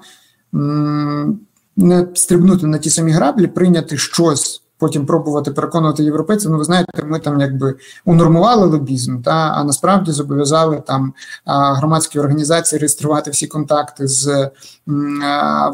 не 1.76 2.06
стрибнути 2.14 2.66
на 2.66 2.78
ті 2.78 2.90
самі 2.90 3.12
граблі, 3.12 3.46
прийняти 3.46 3.96
щось 3.96 4.61
потім 4.82 5.06
пробувати 5.06 5.50
переконувати 5.50 6.04
європейців. 6.04 6.50
Ну, 6.50 6.58
ви 6.58 6.64
знаєте, 6.64 7.02
ми 7.04 7.18
там 7.18 7.40
якби 7.40 7.74
унормували 8.04 8.66
лобізм, 8.66 9.22
та 9.22 9.32
а 9.32 9.64
насправді 9.64 10.12
зобов'язали 10.12 10.82
там 10.86 11.12
громадські 11.46 12.18
організації 12.18 12.78
реєструвати 12.78 13.30
всі 13.30 13.46
контакти 13.46 14.08
з 14.08 14.50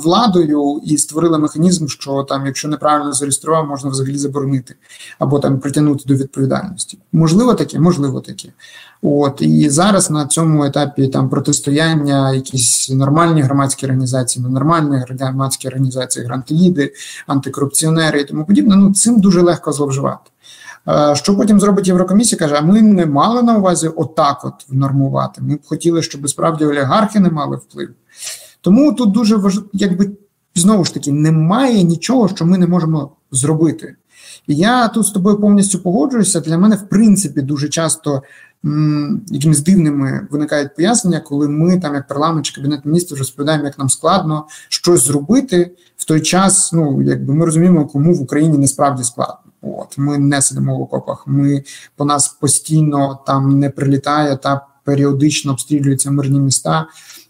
владою 0.02 0.80
і 0.84 0.96
створили 0.98 1.38
механізм, 1.38 1.86
що 1.86 2.22
там, 2.22 2.46
якщо 2.46 2.68
неправильно 2.68 3.12
зареєстрував, 3.12 3.66
можна 3.66 3.90
взагалі 3.90 4.18
заборонити 4.18 4.74
або 5.18 5.38
там 5.38 5.60
притягнути 5.60 6.04
до 6.06 6.14
відповідальності. 6.14 6.98
Можливо, 7.12 7.54
таке, 7.54 7.80
можливо, 7.80 8.20
таке. 8.20 8.48
От 9.02 9.42
і 9.42 9.70
зараз 9.70 10.10
на 10.10 10.26
цьому 10.26 10.64
етапі 10.64 11.08
там 11.08 11.28
протистояння, 11.28 12.34
якісь 12.34 12.90
нормальні 12.90 13.42
громадські 13.42 13.86
організації, 13.86 14.44
ненормальні 14.44 14.96
громадські 14.96 15.68
організації, 15.68 16.26
грантоїди, 16.26 16.92
антикорупціонери 17.26 18.20
і 18.20 18.24
тому 18.24 18.44
подібне. 18.44 18.76
Ну 18.76 18.94
цим 18.94 19.20
дуже 19.20 19.42
легко 19.42 19.72
зловживати. 19.72 20.30
Е, 20.88 21.16
що 21.16 21.36
потім 21.36 21.60
зробить 21.60 21.88
Єврокомісія? 21.88 22.38
Каже: 22.38 22.54
а 22.58 22.60
ми 22.60 22.82
не 22.82 23.06
мали 23.06 23.42
на 23.42 23.56
увазі 23.56 23.88
отак, 23.88 24.44
от 24.44 24.54
нормувати. 24.70 25.42
Ми 25.42 25.54
б 25.54 25.60
хотіли, 25.64 26.02
щоб 26.02 26.28
справді 26.28 26.64
олігархи 26.64 27.20
не 27.20 27.30
мали 27.30 27.56
впливу. 27.56 27.92
Тому 28.60 28.92
тут 28.92 29.10
дуже 29.10 29.36
важливо, 29.36 29.68
якби 29.72 30.10
знову 30.54 30.84
ж 30.84 30.94
таки 30.94 31.12
немає 31.12 31.82
нічого, 31.82 32.28
що 32.28 32.46
ми 32.46 32.58
не 32.58 32.66
можемо 32.66 33.12
зробити. 33.30 33.96
І 34.46 34.56
я 34.56 34.88
тут 34.88 35.06
з 35.06 35.10
тобою 35.10 35.36
повністю 35.36 35.78
погоджуюся. 35.78 36.40
Для 36.40 36.58
мене, 36.58 36.76
в 36.76 36.88
принципі, 36.88 37.42
дуже 37.42 37.68
часто 37.68 38.22
м, 38.64 39.20
якимись 39.30 39.60
дивними 39.60 40.26
виникають 40.30 40.76
пояснення, 40.76 41.20
коли 41.20 41.48
ми, 41.48 41.80
там, 41.80 41.94
як 41.94 42.08
парламент 42.08 42.46
чи 42.46 42.54
кабінет 42.54 42.84
міністрів, 42.84 43.18
розповідаємо, 43.18 43.64
як 43.64 43.78
нам 43.78 43.88
складно 43.88 44.46
щось 44.68 45.06
зробити 45.06 45.70
в 45.96 46.04
той 46.04 46.20
час. 46.20 46.72
Ну 46.72 47.02
якби 47.02 47.34
ми 47.34 47.44
розуміємо, 47.46 47.86
кому 47.86 48.14
в 48.14 48.22
Україні 48.22 48.58
не 48.58 48.68
справді 48.68 49.04
складно. 49.04 49.36
От 49.62 49.98
ми 49.98 50.18
не 50.18 50.42
сидимо 50.42 50.78
в 50.78 50.82
окопах. 50.82 51.24
Ми 51.26 51.62
по 51.96 52.04
нас 52.04 52.28
постійно 52.28 53.18
там 53.26 53.58
не 53.58 53.70
прилітає 53.70 54.36
та 54.36 54.66
періодично 54.84 55.52
обстрілюються 55.52 56.10
мирні 56.10 56.40
міста 56.40 56.86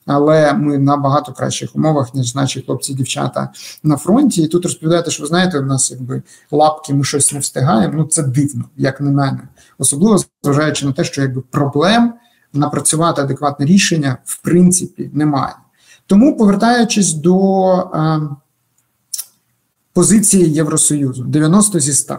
але 0.08 0.52
ми 0.52 0.78
на 0.78 0.96
багато 0.96 1.32
кращих 1.32 1.76
умовах, 1.76 2.14
ніж 2.14 2.34
наші 2.34 2.62
хлопці, 2.62 2.94
дівчата 2.94 3.52
на 3.82 3.96
фронті. 3.96 4.42
І 4.42 4.48
тут 4.48 4.64
розповідаєте, 4.64 5.10
що 5.10 5.22
ви 5.22 5.26
знаєте, 5.26 5.58
у 5.58 5.62
нас 5.62 5.90
якби 5.90 6.22
лапки, 6.50 6.94
ми 6.94 7.04
щось 7.04 7.32
не 7.32 7.38
встигаємо. 7.38 7.94
Ну 7.96 8.04
це 8.04 8.22
дивно, 8.22 8.64
як 8.76 9.00
на 9.00 9.10
мене, 9.10 9.48
особливо 9.78 10.18
зважаючи 10.42 10.86
на 10.86 10.92
те, 10.92 11.04
що 11.04 11.22
якби 11.22 11.40
проблем 11.40 12.14
напрацювати 12.52 13.22
адекватне 13.22 13.66
рішення 13.66 14.18
в 14.24 14.42
принципі 14.42 15.10
немає. 15.12 15.54
Тому, 16.06 16.36
повертаючись 16.36 17.12
до 17.12 17.74
е, 17.74 18.20
позиції 19.92 20.52
Євросоюзу, 20.52 21.24
90 21.24 21.80
зі 21.80 21.92
100. 21.92 22.18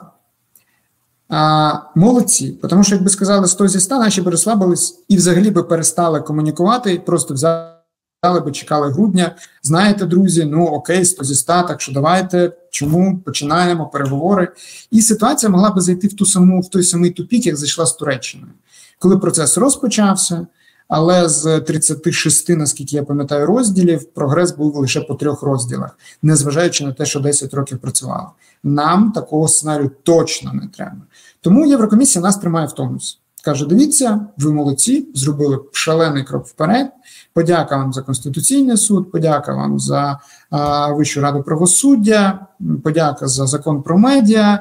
А, 1.30 1.73
Молодці, 1.95 2.52
тому 2.69 2.84
що, 2.84 2.95
якби 2.95 3.10
сказали 3.10 3.47
100 3.47 3.67
зі 3.67 3.80
100, 3.80 3.99
наші 3.99 4.21
би 4.21 4.32
розслабились 4.32 4.99
і 5.08 5.17
взагалі 5.17 5.52
би 5.52 5.63
перестали 5.63 6.21
комунікувати, 6.21 6.99
просто 7.06 7.34
взяли 7.34 7.78
би 8.23 8.51
чекали 8.51 8.91
грудня. 8.91 9.36
Знаєте, 9.63 10.05
друзі, 10.05 10.45
ну 10.45 10.65
окей, 10.65 11.05
100 11.05 11.23
зі 11.23 11.36
100, 11.36 11.63
так 11.63 11.82
що 11.82 11.91
давайте 11.91 12.51
чому 12.69 13.19
починаємо 13.25 13.86
переговори. 13.86 14.47
І 14.91 15.01
ситуація 15.01 15.49
могла 15.49 15.69
би 15.69 15.82
зайти 15.82 16.08
в 16.08 16.13
ту 16.13 16.25
саму 16.25 16.62
в 16.62 16.69
той 16.69 16.84
самий 16.84 17.12
тупік, 17.12 17.45
як 17.45 17.55
зайшла 17.58 17.86
з 17.86 17.93
Туреччиною, 17.93 18.51
коли 18.99 19.17
процес 19.17 19.58
розпочався. 19.58 20.47
Але 20.88 21.29
з 21.29 21.60
36, 21.60 22.49
наскільки 22.49 22.95
я 22.95 23.03
пам'ятаю, 23.03 23.45
розділів 23.45 24.13
прогрес 24.13 24.51
був 24.51 24.75
лише 24.75 25.01
по 25.01 25.15
трьох 25.15 25.43
розділах, 25.43 25.97
незважаючи 26.21 26.86
на 26.86 26.93
те, 26.93 27.05
що 27.05 27.19
10 27.19 27.53
років 27.53 27.77
працювали. 27.77 28.27
Нам 28.63 29.12
такого 29.12 29.47
сценарію 29.47 29.91
точно 30.03 30.53
не 30.53 30.67
треба. 30.67 31.01
Тому 31.41 31.65
Єврокомісія 31.65 32.23
нас 32.23 32.38
тримає 32.38 32.67
в 32.67 32.71
тонусі. 32.71 33.17
Каже: 33.43 33.65
дивіться, 33.65 34.28
ви 34.38 34.54
молодці, 34.54 35.08
зробили 35.13 35.60
шалений 35.71 36.23
крок 36.23 36.47
вперед. 36.47 36.91
Подяка 37.34 37.78
вам 37.78 37.93
за 37.93 38.02
Конституційний 38.02 38.78
суд, 38.78 39.12
подяка 39.12 39.54
вам 39.54 39.80
за 39.80 40.19
а, 40.49 40.93
Вищу 40.93 41.21
раду 41.21 41.43
правосуддя, 41.43 42.47
подяка 42.84 43.28
за 43.28 43.47
закон 43.47 43.82
про 43.82 43.97
медіа. 43.97 44.60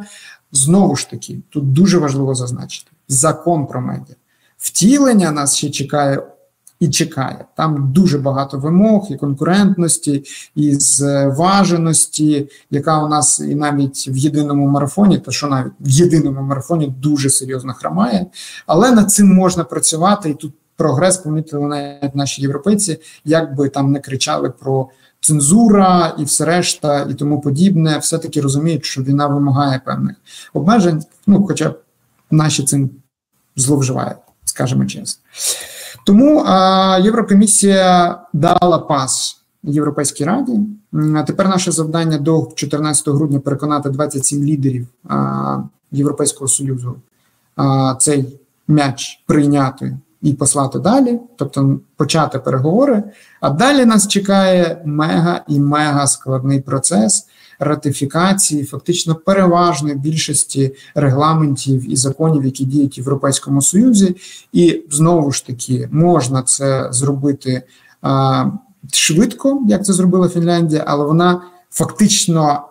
Знову 0.52 0.96
ж 0.96 1.10
таки, 1.10 1.40
тут 1.48 1.72
дуже 1.72 1.98
важливо 1.98 2.34
зазначити: 2.34 2.90
закон 3.08 3.66
про 3.66 3.80
медіа. 3.80 4.16
Втілення 4.58 5.30
нас 5.30 5.56
ще 5.56 5.70
чекає 5.70 6.22
і 6.80 6.88
чекає. 6.88 7.44
Там 7.56 7.92
дуже 7.92 8.18
багато 8.18 8.58
вимог 8.58 9.06
і 9.10 9.16
конкурентності, 9.16 10.24
і 10.54 10.74
зваженості, 10.74 12.48
яка 12.70 13.04
у 13.04 13.08
нас 13.08 13.40
і 13.40 13.54
навіть 13.54 14.08
в 14.08 14.16
єдиному 14.16 14.66
марафоні, 14.68 15.18
то 15.18 15.30
що 15.30 15.46
навіть 15.46 15.72
в 15.80 15.88
єдиному 15.88 16.42
марафоні 16.42 16.94
дуже 16.98 17.30
серйозно 17.30 17.74
хромає, 17.74 18.26
але 18.66 18.92
над 18.92 19.12
цим 19.12 19.34
можна 19.34 19.64
працювати, 19.64 20.30
і 20.30 20.34
тут 20.34 20.54
прогрес 20.76 21.16
помітили 21.16 21.66
навіть 21.66 22.14
наші 22.14 22.42
європейці, 22.42 23.00
як 23.24 23.56
би 23.56 23.68
там 23.68 23.92
не 23.92 24.00
кричали 24.00 24.50
про. 24.50 24.88
Цензура 25.20 26.14
і 26.18 26.24
все 26.24 26.44
решта, 26.44 27.06
і 27.10 27.14
тому 27.14 27.40
подібне, 27.40 27.98
все 27.98 28.18
таки 28.18 28.40
розуміють, 28.40 28.84
що 28.84 29.02
війна 29.02 29.26
вимагає 29.26 29.80
певних 29.84 30.16
обмежень. 30.52 31.02
Ну, 31.26 31.46
хоча 31.46 31.74
наші 32.30 32.62
цим 32.64 32.90
зловживають, 33.56 34.18
скажімо 34.44 34.86
чесно. 34.86 35.22
Тому 36.06 36.44
а, 36.46 36.98
Єврокомісія 37.02 38.18
дала 38.32 38.78
пас 38.78 39.42
Європейській 39.62 40.24
раді. 40.24 40.60
А 41.16 41.22
тепер 41.22 41.48
наше 41.48 41.72
завдання 41.72 42.18
до 42.18 42.48
14 42.54 43.08
грудня 43.08 43.40
переконати 43.40 43.90
27 43.90 44.44
лідерів 44.44 44.86
а, 45.08 45.58
Європейського 45.92 46.48
союзу 46.48 46.96
а, 47.56 47.94
цей 47.98 48.40
м'яч 48.68 49.22
прийняти 49.26 49.98
і 50.22 50.32
послати 50.32 50.78
далі, 50.78 51.20
тобто 51.36 51.80
почати 51.96 52.38
переговори. 52.38 53.02
А 53.40 53.50
далі 53.50 53.84
нас 53.84 54.08
чекає 54.08 54.82
мега 54.84 55.44
і 55.48 55.60
мега 55.60 56.06
складний 56.06 56.60
процес 56.60 57.26
ратифікації, 57.58 58.64
фактично 58.64 59.14
переважної 59.14 59.94
більшості 59.94 60.74
регламентів 60.94 61.92
і 61.92 61.96
законів, 61.96 62.44
які 62.44 62.64
діють 62.64 62.96
в 62.96 62.98
Європейському 62.98 63.62
Союзі, 63.62 64.16
і 64.52 64.82
знову 64.90 65.32
ж 65.32 65.46
таки 65.46 65.88
можна 65.92 66.42
це 66.42 66.88
зробити 66.90 67.62
а, 68.02 68.44
швидко, 68.92 69.62
як 69.68 69.84
це 69.84 69.92
зробила 69.92 70.28
Фінляндія, 70.28 70.84
але 70.86 71.04
вона 71.04 71.42
фактично 71.70 72.62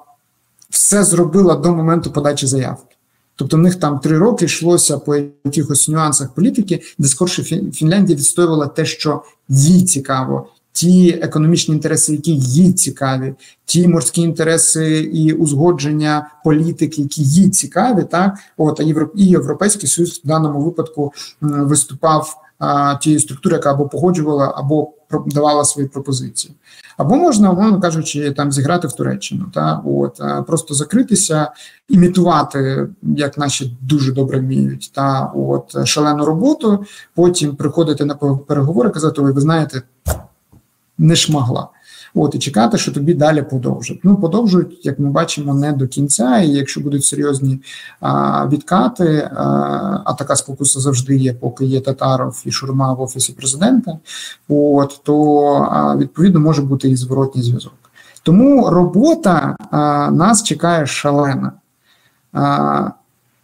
все 0.70 1.04
зробила 1.04 1.56
до 1.56 1.76
моменту 1.76 2.12
подачі 2.12 2.48
заявки. 2.48 2.97
Тобто 3.38 3.58
в 3.58 3.60
них 3.60 3.76
там 3.76 4.00
три 4.00 4.18
роки 4.18 4.46
йшлося 4.46 4.98
по 4.98 5.16
якихось 5.46 5.88
нюансах 5.88 6.34
політики, 6.34 6.82
де 6.98 7.08
скорше 7.08 7.44
Фінляндія 7.74 8.18
відстоювала 8.18 8.68
те, 8.68 8.86
що 8.86 9.24
їй 9.50 9.84
цікаво, 9.84 10.48
ті 10.72 11.10
економічні 11.22 11.76
інтереси, 11.76 12.12
які 12.12 12.32
їй 12.36 12.74
цікаві, 12.74 13.34
ті 13.66 13.88
морські 13.88 14.22
інтереси 14.22 15.00
і 15.00 15.34
узгодження 15.34 16.30
політики, 16.44 17.02
які 17.02 17.24
їй 17.24 17.50
цікаві, 17.50 18.04
так? 18.04 18.38
От 18.58 18.80
а 18.80 18.84
і 18.84 18.96
європейський 19.16 19.90
союз 19.90 20.22
в 20.24 20.28
даному 20.28 20.62
випадку 20.62 21.14
виступав 21.42 22.36
а, 22.60 22.96
тією 22.96 23.20
структурою, 23.20 23.60
яка 23.60 23.72
або 23.72 23.88
погоджувала, 23.88 24.54
або 24.56 24.92
давала 25.26 25.66
свої 25.66 25.88
пропозиції. 25.88 26.54
Або 26.98 27.16
можна, 27.16 27.52
умовно 27.52 27.82
кажучи, 27.82 28.32
там 28.32 28.52
зіграти 28.52 28.88
в 28.88 28.94
Туреччину, 28.94 29.46
та 29.54 29.82
от 29.86 30.22
просто 30.48 30.74
закритися, 30.74 31.52
імітувати, 31.90 32.88
як 33.02 33.38
наші 33.38 33.78
дуже 33.82 34.12
добре 34.12 34.40
вміють, 34.40 34.92
та 34.94 35.32
от 35.36 35.88
шалену 35.88 36.26
роботу. 36.26 36.86
Потім 37.16 37.56
приходити 37.56 38.06
на 38.06 38.16
переговори, 38.48 38.90
казати: 38.90 39.22
Ой, 39.22 39.32
ви 39.32 39.42
знаєте, 39.42 39.82
не 40.98 41.16
шмагла. 41.16 41.70
От 42.18 42.36
і 42.36 42.40
чекати, 42.40 42.78
що 42.78 42.92
тобі 42.92 43.14
далі 43.14 43.42
подовжать. 43.42 44.00
Ну 44.04 44.16
подовжують, 44.16 44.86
як 44.86 45.00
ми 45.00 45.10
бачимо, 45.10 45.54
не 45.54 45.72
до 45.72 45.88
кінця. 45.88 46.40
І 46.40 46.50
якщо 46.50 46.82
будуть 46.82 47.06
серйозні 47.06 47.60
а, 48.00 48.48
відкати, 48.48 49.30
а, 49.36 49.44
а 50.06 50.14
така 50.14 50.36
спокуса 50.36 50.80
завжди 50.80 51.16
є, 51.16 51.34
поки 51.34 51.66
є 51.66 51.82
татаров 51.82 52.44
і 52.46 52.52
шурма 52.52 52.94
в 52.94 53.02
офісі 53.02 53.34
президента, 53.34 53.98
от 54.50 55.00
то 55.04 55.44
а, 55.72 55.98
відповідно 55.98 56.40
може 56.40 56.62
бути 56.62 56.90
і 56.90 56.96
зворотній 56.96 57.42
зв'язок. 57.42 57.74
Тому 58.24 58.70
робота 58.70 59.56
а, 59.72 60.12
нас 60.12 60.44
чекає 60.44 60.86
шалена. 60.86 61.52
А, 62.34 62.90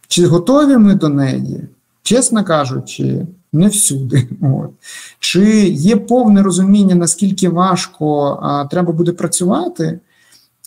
Чи 0.08 0.26
готові 0.26 0.76
ми 0.76 0.94
до 0.94 1.08
неї? 1.08 1.68
Чесно 2.02 2.44
кажучи, 2.44 3.26
не 3.54 3.68
всюди. 3.68 4.28
От. 4.42 4.70
Чи 5.18 5.68
є 5.68 5.96
повне 5.96 6.42
розуміння, 6.42 6.94
наскільки 6.94 7.48
важко 7.48 8.38
а, 8.42 8.64
треба 8.64 8.92
буде 8.92 9.12
працювати? 9.12 10.00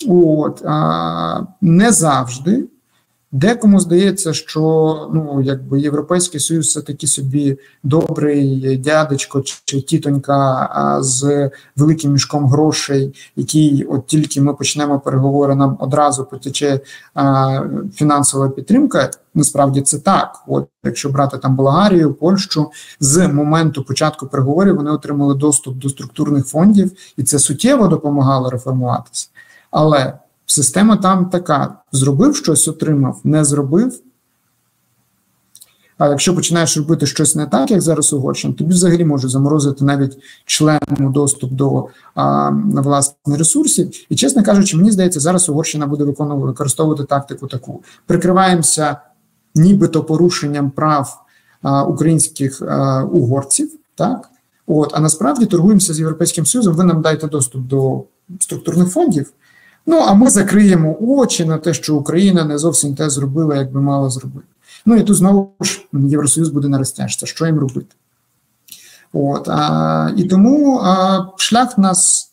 От, 0.07 0.61
а, 0.65 1.41
Не 1.61 1.91
завжди. 1.91 2.67
Декому 3.37 3.79
здається, 3.79 4.33
що 4.33 4.61
ну 5.13 5.41
якби 5.41 5.79
європейський 5.79 6.39
союз 6.39 6.71
це 6.71 6.81
такий 6.81 7.09
собі 7.09 7.57
добрий 7.83 8.77
дядечко 8.77 9.43
чи 9.65 9.81
тітонька 9.81 10.97
з 11.01 11.49
великим 11.75 12.11
мішком 12.11 12.45
грошей, 12.45 13.15
який 13.35 13.83
от 13.83 14.07
тільки 14.07 14.41
ми 14.41 14.53
почнемо 14.53 14.99
переговори, 14.99 15.55
нам 15.55 15.77
одразу 15.79 16.25
потече 16.25 16.79
а, 17.13 17.59
фінансова 17.93 18.49
підтримка. 18.49 19.11
Насправді 19.33 19.81
це 19.81 19.99
так. 19.99 20.43
От 20.47 20.67
якщо 20.83 21.09
брати 21.09 21.37
там 21.37 21.55
Болгарію, 21.55 22.13
Польщу 22.13 22.71
з 22.99 23.27
моменту 23.27 23.83
початку 23.83 24.27
переговорів 24.27 24.75
вони 24.75 24.91
отримали 24.91 25.35
доступ 25.35 25.77
до 25.77 25.89
структурних 25.89 26.47
фондів, 26.47 26.91
і 27.17 27.23
це 27.23 27.39
суттєво 27.39 27.87
допомагало 27.87 28.49
реформуватися. 28.49 29.27
Але 29.71 30.13
Система 30.49 30.97
там 30.97 31.29
така: 31.29 31.75
зробив 31.91 32.35
щось, 32.35 32.67
отримав, 32.67 33.21
не 33.23 33.45
зробив. 33.45 33.99
А 35.97 36.07
якщо 36.07 36.35
починаєш 36.35 36.77
робити 36.77 37.05
щось 37.05 37.35
не 37.35 37.45
так, 37.45 37.71
як 37.71 37.81
зараз 37.81 38.13
Угорщина, 38.13 38.53
тобі 38.53 38.73
взагалі 38.73 39.05
може 39.05 39.29
заморозити 39.29 39.85
навіть 39.85 40.17
члену 40.45 41.11
доступ 41.13 41.51
до 41.51 41.87
а, 42.15 42.49
власне 42.73 43.37
ресурсів. 43.37 43.91
І, 44.09 44.15
чесно 44.15 44.43
кажучи, 44.43 44.77
мені 44.77 44.91
здається, 44.91 45.19
зараз 45.19 45.49
Угорщина 45.49 45.87
буде 45.87 46.03
виконувати 46.03 46.45
використовувати 46.45 47.03
тактику 47.03 47.47
таку. 47.47 47.83
Прикриваємося 48.05 48.97
нібито 49.55 50.03
порушенням 50.03 50.71
прав 50.71 51.21
а, 51.61 51.83
українських 51.83 52.61
а, 52.61 53.03
угорців, 53.03 53.71
так? 53.95 54.29
От, 54.67 54.91
а 54.93 54.99
насправді 54.99 55.45
торгуємося 55.45 55.93
з 55.93 55.99
Європейським 55.99 56.45
Союзом, 56.45 56.73
ви 56.73 56.83
нам 56.83 57.01
дайте 57.01 57.27
доступ 57.27 57.61
до 57.61 58.03
структурних 58.39 58.89
фондів. 58.89 59.31
Ну 59.87 59.97
а 59.97 60.13
ми 60.13 60.29
закриємо 60.29 60.97
очі 61.01 61.45
на 61.45 61.57
те, 61.57 61.73
що 61.73 61.95
Україна 61.95 62.45
не 62.45 62.57
зовсім 62.57 62.95
те 62.95 63.09
зробила, 63.09 63.55
як 63.55 63.71
би 63.71 63.81
мала 63.81 64.09
зробити. 64.09 64.47
Ну 64.85 64.95
і 64.95 65.03
тут 65.03 65.15
знову 65.15 65.53
ж 65.61 65.87
Євросоюз 65.93 66.49
буде 66.49 66.67
на 66.67 66.77
що 67.25 67.45
їм 67.45 67.59
робити. 67.59 67.95
От, 69.13 69.49
а, 69.49 70.11
І 70.17 70.23
тому 70.23 70.79
а, 70.83 71.25
шлях 71.37 71.77
нас, 71.77 72.31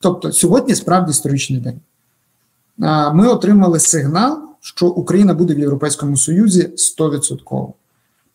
тобто 0.00 0.32
сьогодні 0.32 0.74
справді 0.74 1.10
історичний 1.10 1.60
день. 1.60 1.80
А, 2.80 3.12
Ми 3.12 3.28
отримали 3.28 3.78
сигнал, 3.80 4.38
що 4.60 4.86
Україна 4.86 5.34
буде 5.34 5.54
в 5.54 5.58
Європейському 5.58 6.16
Союзі 6.16 6.70
100%. 6.76 7.72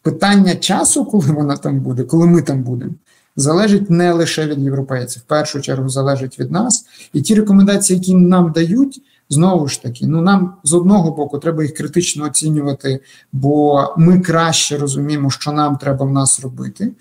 Питання 0.02 0.56
часу, 0.56 1.06
коли 1.06 1.26
вона 1.26 1.58
там 1.58 1.80
буде, 1.80 2.04
коли 2.04 2.28
ми 2.28 2.42
там 2.42 2.64
будемо, 2.64 2.92
залежить 3.40 3.90
не 3.90 4.14
лише 4.14 4.48
від 4.48 4.60
європейців, 4.60 5.22
в 5.22 5.26
першу 5.26 5.62
чергу 5.62 5.90
залежить 5.90 6.40
від 6.40 6.52
нас. 6.52 6.86
І 7.14 7.22
ті 7.22 7.36
рекомендації, 7.36 8.00
які 8.00 8.16
нам 8.16 8.52
дають, 8.52 9.02
знову 9.30 9.68
ж 9.68 9.82
таки, 9.82 10.08
ну 10.08 10.22
нам 10.22 10.54
з 10.64 10.74
одного 10.74 11.12
боку 11.12 11.40
треба 11.40 11.64
їх 11.64 11.74
критично 11.74 12.26
оцінювати, 12.26 13.00
бо 13.34 13.84
ми 13.98 14.20
краще 14.20 14.78
розуміємо, 14.78 15.30
що 15.30 15.52
нам 15.52 15.78
треба 15.78 16.06
в 16.06 16.12
нас 16.12 16.40
робити. 16.40 16.92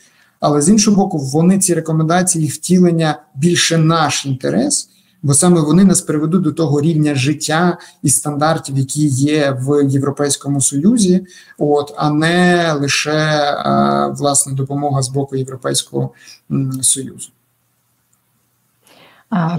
Але 0.40 0.62
з 0.62 0.68
іншого 0.68 0.96
боку, 0.96 1.18
вони 1.18 1.58
ці 1.58 1.74
рекомендації 1.74 2.44
їх 2.44 2.54
втілення 2.54 3.18
більше 3.34 3.78
наш 3.78 4.26
інтерес 4.26 4.88
бо 5.22 5.34
саме 5.34 5.60
вони 5.60 5.84
нас 5.84 6.00
приведуть 6.00 6.42
до 6.42 6.52
того 6.52 6.80
рівня 6.80 7.14
життя 7.14 7.78
і 8.02 8.10
стандартів, 8.10 8.78
які 8.78 9.06
є 9.06 9.58
в 9.60 9.84
Європейському 9.88 10.60
Союзі, 10.60 11.26
от 11.58 11.94
а 11.96 12.10
не 12.10 12.72
лише 12.72 13.18
а, 13.64 14.06
власне 14.08 14.52
допомога 14.52 15.02
з 15.02 15.08
боку 15.08 15.36
Європейського 15.36 16.12
Союзу. 16.82 17.30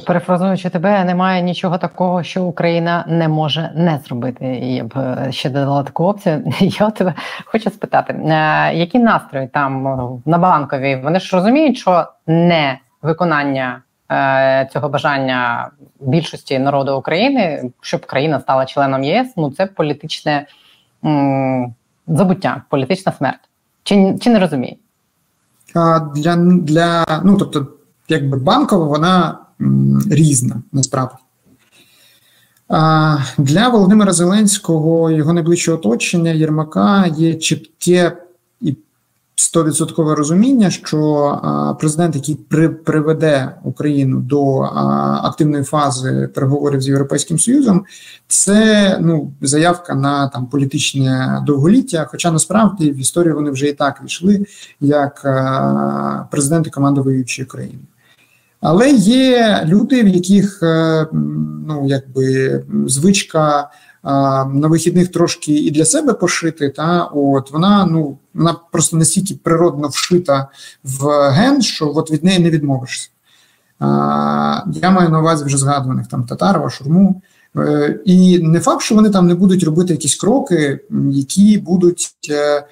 Перефразуючи 0.08 0.70
тебе, 0.70 1.04
немає 1.04 1.42
нічого 1.42 1.78
такого, 1.78 2.24
що 2.24 2.44
Україна 2.44 3.06
не 3.08 3.28
може 3.28 3.72
не 3.76 4.00
зробити. 4.06 4.46
Я 4.46 4.84
б 4.84 4.94
е, 4.98 5.32
ще 5.32 5.50
додала 5.50 5.84
таку 5.84 6.04
опцію. 6.04 6.44
Я 6.60 6.90
тебе 6.90 7.14
хочу 7.46 7.70
спитати, 7.70 8.14
е, 8.14 8.74
які 8.76 9.00
настрої 9.00 9.48
там 9.48 9.84
на 10.26 10.38
банковій? 10.38 11.02
Вони 11.04 11.20
ж 11.20 11.36
розуміють, 11.36 11.78
що 11.78 12.06
не 12.28 12.80
виконання 13.02 13.82
е, 13.82 13.89
цього 14.74 14.90
бажання 14.90 15.70
більшості 16.00 16.60
народу 16.60 16.96
України, 16.98 17.72
щоб 17.82 18.06
країна 18.06 18.40
стала 18.40 18.66
членом 18.66 19.04
ЄС. 19.04 19.28
Ну 19.38 19.52
це 19.52 19.66
політичне 19.66 20.48
м- 21.06 21.74
забуття, 22.08 22.62
політична 22.70 23.12
смерть. 23.12 23.40
Чи 23.84 24.18
чи 24.22 24.30
не 24.30 24.40
розуміють? 24.40 24.80
Для 26.16 26.36
для 26.36 27.06
ну 27.24 27.38
тобто, 27.38 27.68
якби 28.08 28.38
банкова 28.38 28.86
вона 28.86 29.38
різна 30.12 30.62
насправді. 30.72 31.16
Для 33.38 33.70
Володимира 33.70 34.14
Зеленського 34.14 35.12
його 35.12 35.34
найближчого 35.34 35.78
оточення 35.78 36.32
Єрмака 36.32 37.06
є 37.08 37.34
чітке 37.36 38.18
100% 39.40 40.16
розуміння, 40.16 40.70
що 40.70 41.78
президент, 41.80 42.16
який 42.16 42.36
при, 42.36 42.70
приведе 42.70 43.56
Україну 43.64 44.20
до 44.20 44.60
активної 45.24 45.64
фази 45.64 46.30
переговорів 46.36 46.82
з 46.82 46.88
Європейським 46.88 47.40
Союзом, 47.40 47.86
це 48.28 48.98
ну 49.02 49.32
заявка 49.42 49.96
на 49.96 50.28
там 50.28 50.46
політичне 50.46 51.44
довголіття. 51.46 52.08
Хоча 52.12 52.32
насправді 52.32 52.92
в 52.92 52.98
історії 52.98 53.34
вони 53.34 53.52
вже 53.52 53.68
і 53.68 53.74
так 53.74 54.02
війшли 54.04 54.46
як 54.82 55.26
президенти 56.32 56.70
команди 56.70 57.02
воюючої 57.02 57.46
країни. 57.46 57.80
Але 58.62 58.92
є 58.92 59.64
люди, 59.66 60.04
в 60.04 60.08
яких 60.08 60.64
е, 60.64 61.08
ну 61.68 61.84
якби 61.86 62.64
звичка 62.88 63.70
на 64.04 64.68
вихідних 64.68 65.08
трошки 65.08 65.54
і 65.54 65.72
для 65.72 65.86
себе 65.86 66.14
пошити, 66.14 66.70
та 66.70 67.04
от 67.04 67.52
вона 67.52 67.86
ну 67.86 68.18
вона 68.34 68.56
просто 68.72 68.98
настільки 68.98 69.36
природно 69.36 69.88
вшита 69.88 70.48
в 70.84 71.30
ген, 71.30 71.62
що 71.62 71.92
от 71.96 72.12
від 72.12 72.24
неї 72.24 72.40
не 72.40 72.50
відмовишся. 72.50 73.10
Я 74.72 74.92
маю 74.92 75.10
на 75.10 75.20
увазі 75.20 75.46
вже 75.46 75.58
згадуваних 75.58 76.08
там 76.08 76.24
Татарова, 76.24 76.70
Шурму. 76.70 77.22
Е, 77.58 78.00
і 78.06 78.40
не 78.40 78.60
факт, 78.60 78.82
що 78.82 78.96
вони 78.96 79.10
там 79.10 79.28
не 79.28 79.36
будуть 79.36 79.64
робити 79.64 79.94
якісь 79.94 80.16
кроки, 80.16 80.80
які 81.12 81.58
будуть 81.58 82.12
е, 82.30 82.66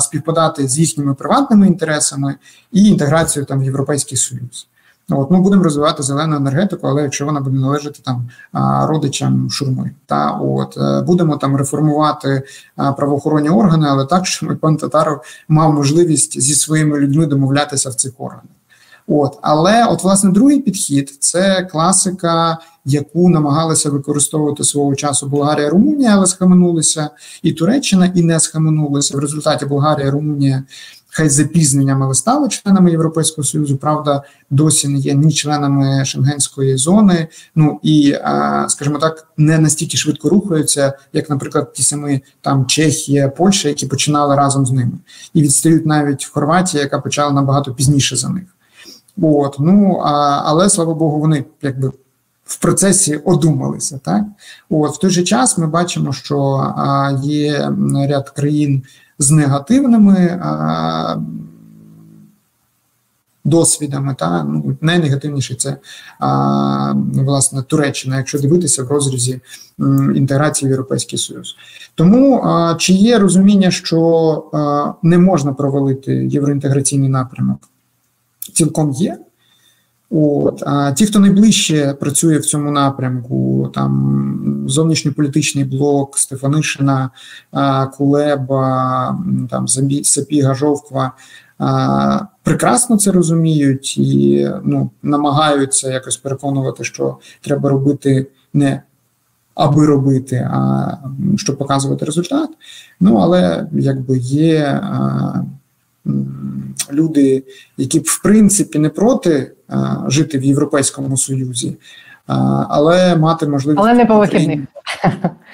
співпадати 0.00 0.68
з 0.68 0.78
їхніми 0.78 1.14
приватними 1.14 1.66
інтересами 1.66 2.34
і 2.72 2.84
інтеграцією 2.84 3.46
там 3.46 3.60
в 3.60 3.64
Європейський 3.64 4.18
Союз. 4.18 4.68
От 5.10 5.30
ми 5.30 5.40
будемо 5.40 5.62
розвивати 5.62 6.02
зелену 6.02 6.36
енергетику, 6.36 6.86
але 6.86 7.02
якщо 7.02 7.26
вона 7.26 7.40
буде 7.40 7.56
належати 7.56 8.00
там 8.04 8.30
родичам 8.88 9.50
шурми, 9.50 9.90
та 10.06 10.30
от 10.30 10.76
е, 10.76 11.02
будемо 11.02 11.36
там 11.36 11.56
реформувати 11.56 12.42
правоохоронні 12.96 13.48
органи, 13.48 13.86
але 13.90 14.06
так, 14.06 14.26
щоб 14.26 14.58
пан 14.58 14.76
Татаров 14.76 15.20
мав 15.48 15.74
можливість 15.74 16.40
зі 16.40 16.54
своїми 16.54 16.98
людьми 16.98 17.26
домовлятися 17.26 17.90
в 17.90 17.94
цих 17.94 18.12
органах. 18.18 18.44
От, 19.08 19.38
але 19.42 19.86
от 19.86 20.04
власне 20.04 20.30
другий 20.30 20.60
підхід 20.60 21.16
це 21.20 21.68
класика, 21.72 22.58
яку 22.84 23.28
намагалися 23.28 23.90
використовувати 23.90 24.64
свого 24.64 24.94
часу 24.94 25.26
Болгарія, 25.26 25.70
Румунія, 25.70 26.16
але 26.16 26.26
схаменулися, 26.26 27.10
і 27.42 27.52
Туреччина 27.52 28.12
і 28.14 28.22
не 28.22 28.40
схаменулися. 28.40 29.16
В 29.16 29.20
результаті 29.20 29.66
Болгарія, 29.66 30.10
Румунія 30.10 30.62
хай 31.14 31.28
з 31.28 31.32
запізненнями 31.32 32.04
але 32.04 32.14
стали 32.14 32.48
членами 32.48 32.90
Європейського 32.90 33.44
союзу. 33.44 33.76
Правда, 33.76 34.22
досі 34.50 34.88
не 34.88 34.98
є 34.98 35.14
ні 35.14 35.32
членами 35.32 36.04
шенгенської 36.04 36.76
зони. 36.76 37.28
Ну 37.54 37.80
і 37.82 38.16
скажімо 38.68 38.98
так, 38.98 39.28
не 39.36 39.58
настільки 39.58 39.96
швидко 39.96 40.28
рухаються, 40.28 40.92
як, 41.12 41.30
наприклад, 41.30 41.72
ті 41.72 41.82
самі 41.82 42.22
там 42.40 42.66
Чехія, 42.66 43.28
Польща, 43.28 43.68
які 43.68 43.86
починали 43.86 44.36
разом 44.36 44.66
з 44.66 44.70
ними, 44.70 44.92
і 45.34 45.42
відстають 45.42 45.86
навіть 45.86 46.26
в 46.26 46.32
Хорватії, 46.32 46.82
яка 46.82 46.98
почала 46.98 47.32
набагато 47.32 47.74
пізніше 47.74 48.16
за 48.16 48.28
них. 48.28 48.44
От 49.22 49.56
ну 49.58 50.00
а, 50.04 50.42
але 50.44 50.70
слава 50.70 50.94
Богу, 50.94 51.20
вони 51.20 51.44
якби. 51.62 51.92
В 52.44 52.58
процесі 52.58 53.16
одумалися, 53.16 54.00
так 54.04 54.24
от 54.70 54.94
в 54.94 54.98
той 54.98 55.10
же 55.10 55.22
час 55.22 55.58
ми 55.58 55.66
бачимо, 55.66 56.12
що 56.12 56.38
а, 56.76 57.12
є 57.22 57.72
ряд 58.08 58.30
країн 58.30 58.82
з 59.22 59.30
негативними 59.30 60.40
а, 60.42 61.16
досвідами. 63.44 64.14
Та 64.18 64.44
ну 64.44 64.76
найнегативніше 64.80 65.54
це 65.54 65.76
а, 66.18 66.92
власне 67.14 67.62
Туреччина, 67.62 68.16
якщо 68.16 68.38
дивитися 68.38 68.82
в 68.82 68.88
розрізі 68.88 69.40
м, 69.80 70.16
інтеграції 70.16 70.68
в 70.68 70.70
Європейський 70.70 71.18
Союз. 71.18 71.56
Тому 71.94 72.40
а, 72.42 72.74
чи 72.78 72.92
є 72.92 73.18
розуміння, 73.18 73.70
що 73.70 74.00
а, 74.52 74.92
не 75.02 75.18
можна 75.18 75.52
провалити 75.52 76.12
євроінтеграційний 76.12 77.08
напрямок? 77.08 77.68
Цілком 78.52 78.90
є. 78.90 79.18
От 80.14 80.62
а 80.66 80.92
ті, 80.92 81.06
хто 81.06 81.18
найближче 81.18 81.94
працює 82.00 82.38
в 82.38 82.46
цьому 82.46 82.70
напрямку, 82.70 83.70
там 83.74 84.64
зовнішньополітичний 84.66 85.64
блок 85.64 86.18
Стефанишина, 86.18 87.10
Кулеба, 87.96 89.18
там 89.50 89.68
Сапіга, 90.02 90.54
Жовква, 90.54 91.12
прекрасно 92.42 92.96
це 92.96 93.12
розуміють 93.12 93.98
і 93.98 94.48
ну, 94.64 94.90
намагаються 95.02 95.90
якось 95.90 96.16
переконувати, 96.16 96.84
що 96.84 97.16
треба 97.40 97.68
робити 97.68 98.26
не 98.54 98.82
аби 99.54 99.86
робити, 99.86 100.48
а 100.52 100.92
щоб 101.36 101.58
показувати 101.58 102.04
результат. 102.04 102.50
Ну 103.00 103.16
але 103.16 103.66
якби 103.72 104.18
є 104.18 104.80
люди, 106.92 107.44
які 107.76 108.00
б 108.00 108.02
в 108.06 108.22
принципі 108.22 108.78
не 108.78 108.88
проти 108.88 109.52
жити 110.06 110.38
в 110.38 110.44
Європейському 110.44 111.16
Союзі, 111.16 111.76
але 112.68 113.16
мати 113.16 113.46
можливість. 113.46 113.80
Але 113.80 113.94
не 113.94 114.06
по 114.06 114.18
вихідних. 114.18 114.60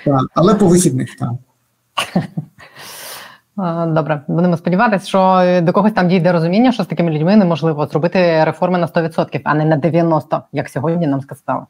Так, 0.05 0.27
Але 0.35 0.55
по 0.55 0.67
вихідних, 0.67 1.09
так. 1.17 1.31
Добре, 3.95 4.23
будемо 4.29 4.57
сподіватися, 4.57 5.07
що 5.07 5.61
до 5.63 5.73
когось 5.73 5.93
там 5.93 6.09
дійде 6.09 6.33
розуміння, 6.33 6.73
що 6.73 6.83
з 6.83 6.87
такими 6.87 7.11
людьми 7.11 7.37
неможливо 7.37 7.87
зробити 7.87 8.45
реформи 8.45 8.79
на 8.79 8.87
100%, 8.87 9.41
а 9.45 9.55
не 9.55 9.65
на 9.65 9.79
90%, 9.79 10.41
як 10.53 10.69
сьогодні 10.69 11.07
нам 11.07 11.21
сказали. 11.21 11.63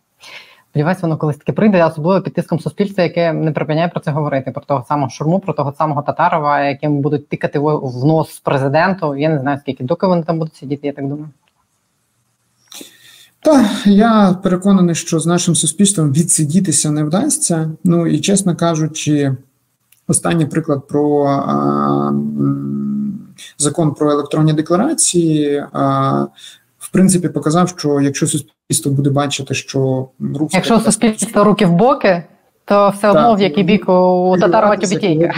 Сподіваюсь, 0.78 1.02
воно 1.02 1.16
колись 1.16 1.36
таки 1.36 1.52
прийде, 1.52 1.84
особливо 1.84 2.20
під 2.20 2.34
тиском 2.34 2.60
суспільства, 2.60 3.04
яке 3.04 3.32
не 3.32 3.52
припиняє 3.52 3.88
про 3.88 4.00
це 4.00 4.10
говорити. 4.10 4.50
Про 4.50 4.62
того 4.62 4.84
самого 4.88 5.10
шурму, 5.10 5.40
про 5.40 5.52
того 5.52 5.74
самого 5.78 6.02
Татарова, 6.02 6.60
яким 6.60 7.00
будуть 7.00 7.28
тикати 7.28 7.58
в 7.58 8.04
нос 8.04 8.40
президенту. 8.44 9.16
Я 9.16 9.28
не 9.28 9.40
знаю 9.40 9.58
скільки, 9.62 9.84
доки 9.84 10.06
вони 10.06 10.22
там 10.22 10.38
будуть 10.38 10.56
сидіти, 10.56 10.86
я 10.86 10.92
так 10.92 11.08
думаю. 11.08 11.28
Так, 13.40 13.66
я 13.84 14.38
переконаний, 14.42 14.94
що 14.94 15.20
з 15.20 15.26
нашим 15.26 15.54
суспільством 15.54 16.12
відсидітися 16.12 16.90
не 16.90 17.04
вдасться. 17.04 17.70
Ну 17.84 18.06
і 18.06 18.20
чесно 18.20 18.56
кажучи, 18.56 19.36
останній 20.08 20.46
приклад 20.46 20.88
про 20.88 21.24
а, 21.24 22.12
закон 23.58 23.94
про 23.94 24.10
електронні 24.10 24.52
декларації. 24.52 25.64
А, 25.72 26.26
в 26.88 26.90
принципі, 26.90 27.28
показав, 27.28 27.68
що 27.68 28.00
якщо 28.00 28.26
суспільство 28.26 28.92
буде 28.92 29.10
бачити, 29.10 29.54
що 29.54 30.08
рух 30.34 30.54
якщо 30.54 30.80
суспільство 30.80 31.44
руки 31.44 31.66
в 31.66 31.72
боки, 31.72 32.22
то 32.64 32.90
все 32.90 33.08
одно 33.10 33.34
в 33.34 33.40
який 33.40 33.64
бік 33.64 33.88
у 33.88 34.36
татарова 34.40 34.76
тюбітейка. 34.76 35.34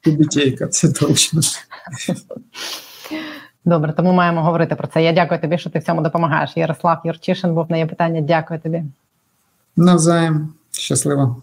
Тюбітейка, 0.00 0.66
це 0.66 0.92
точно. 0.92 1.40
Добре, 3.64 3.92
тому 3.92 4.12
маємо 4.12 4.42
говорити 4.42 4.74
про 4.74 4.86
це. 4.86 5.02
Я 5.02 5.12
дякую 5.12 5.40
тобі, 5.40 5.58
що 5.58 5.70
ти 5.70 5.78
в 5.78 5.84
цьому 5.84 6.02
допомагаєш. 6.02 6.56
Ярослав 6.56 7.00
Юрчишин 7.04 7.54
був 7.54 7.70
на 7.70 7.76
є 7.76 7.86
питання. 7.86 8.20
Дякую 8.20 8.60
тобі. 8.60 8.82
Навзаєм. 9.76 10.54
Щасливо. 10.72 11.42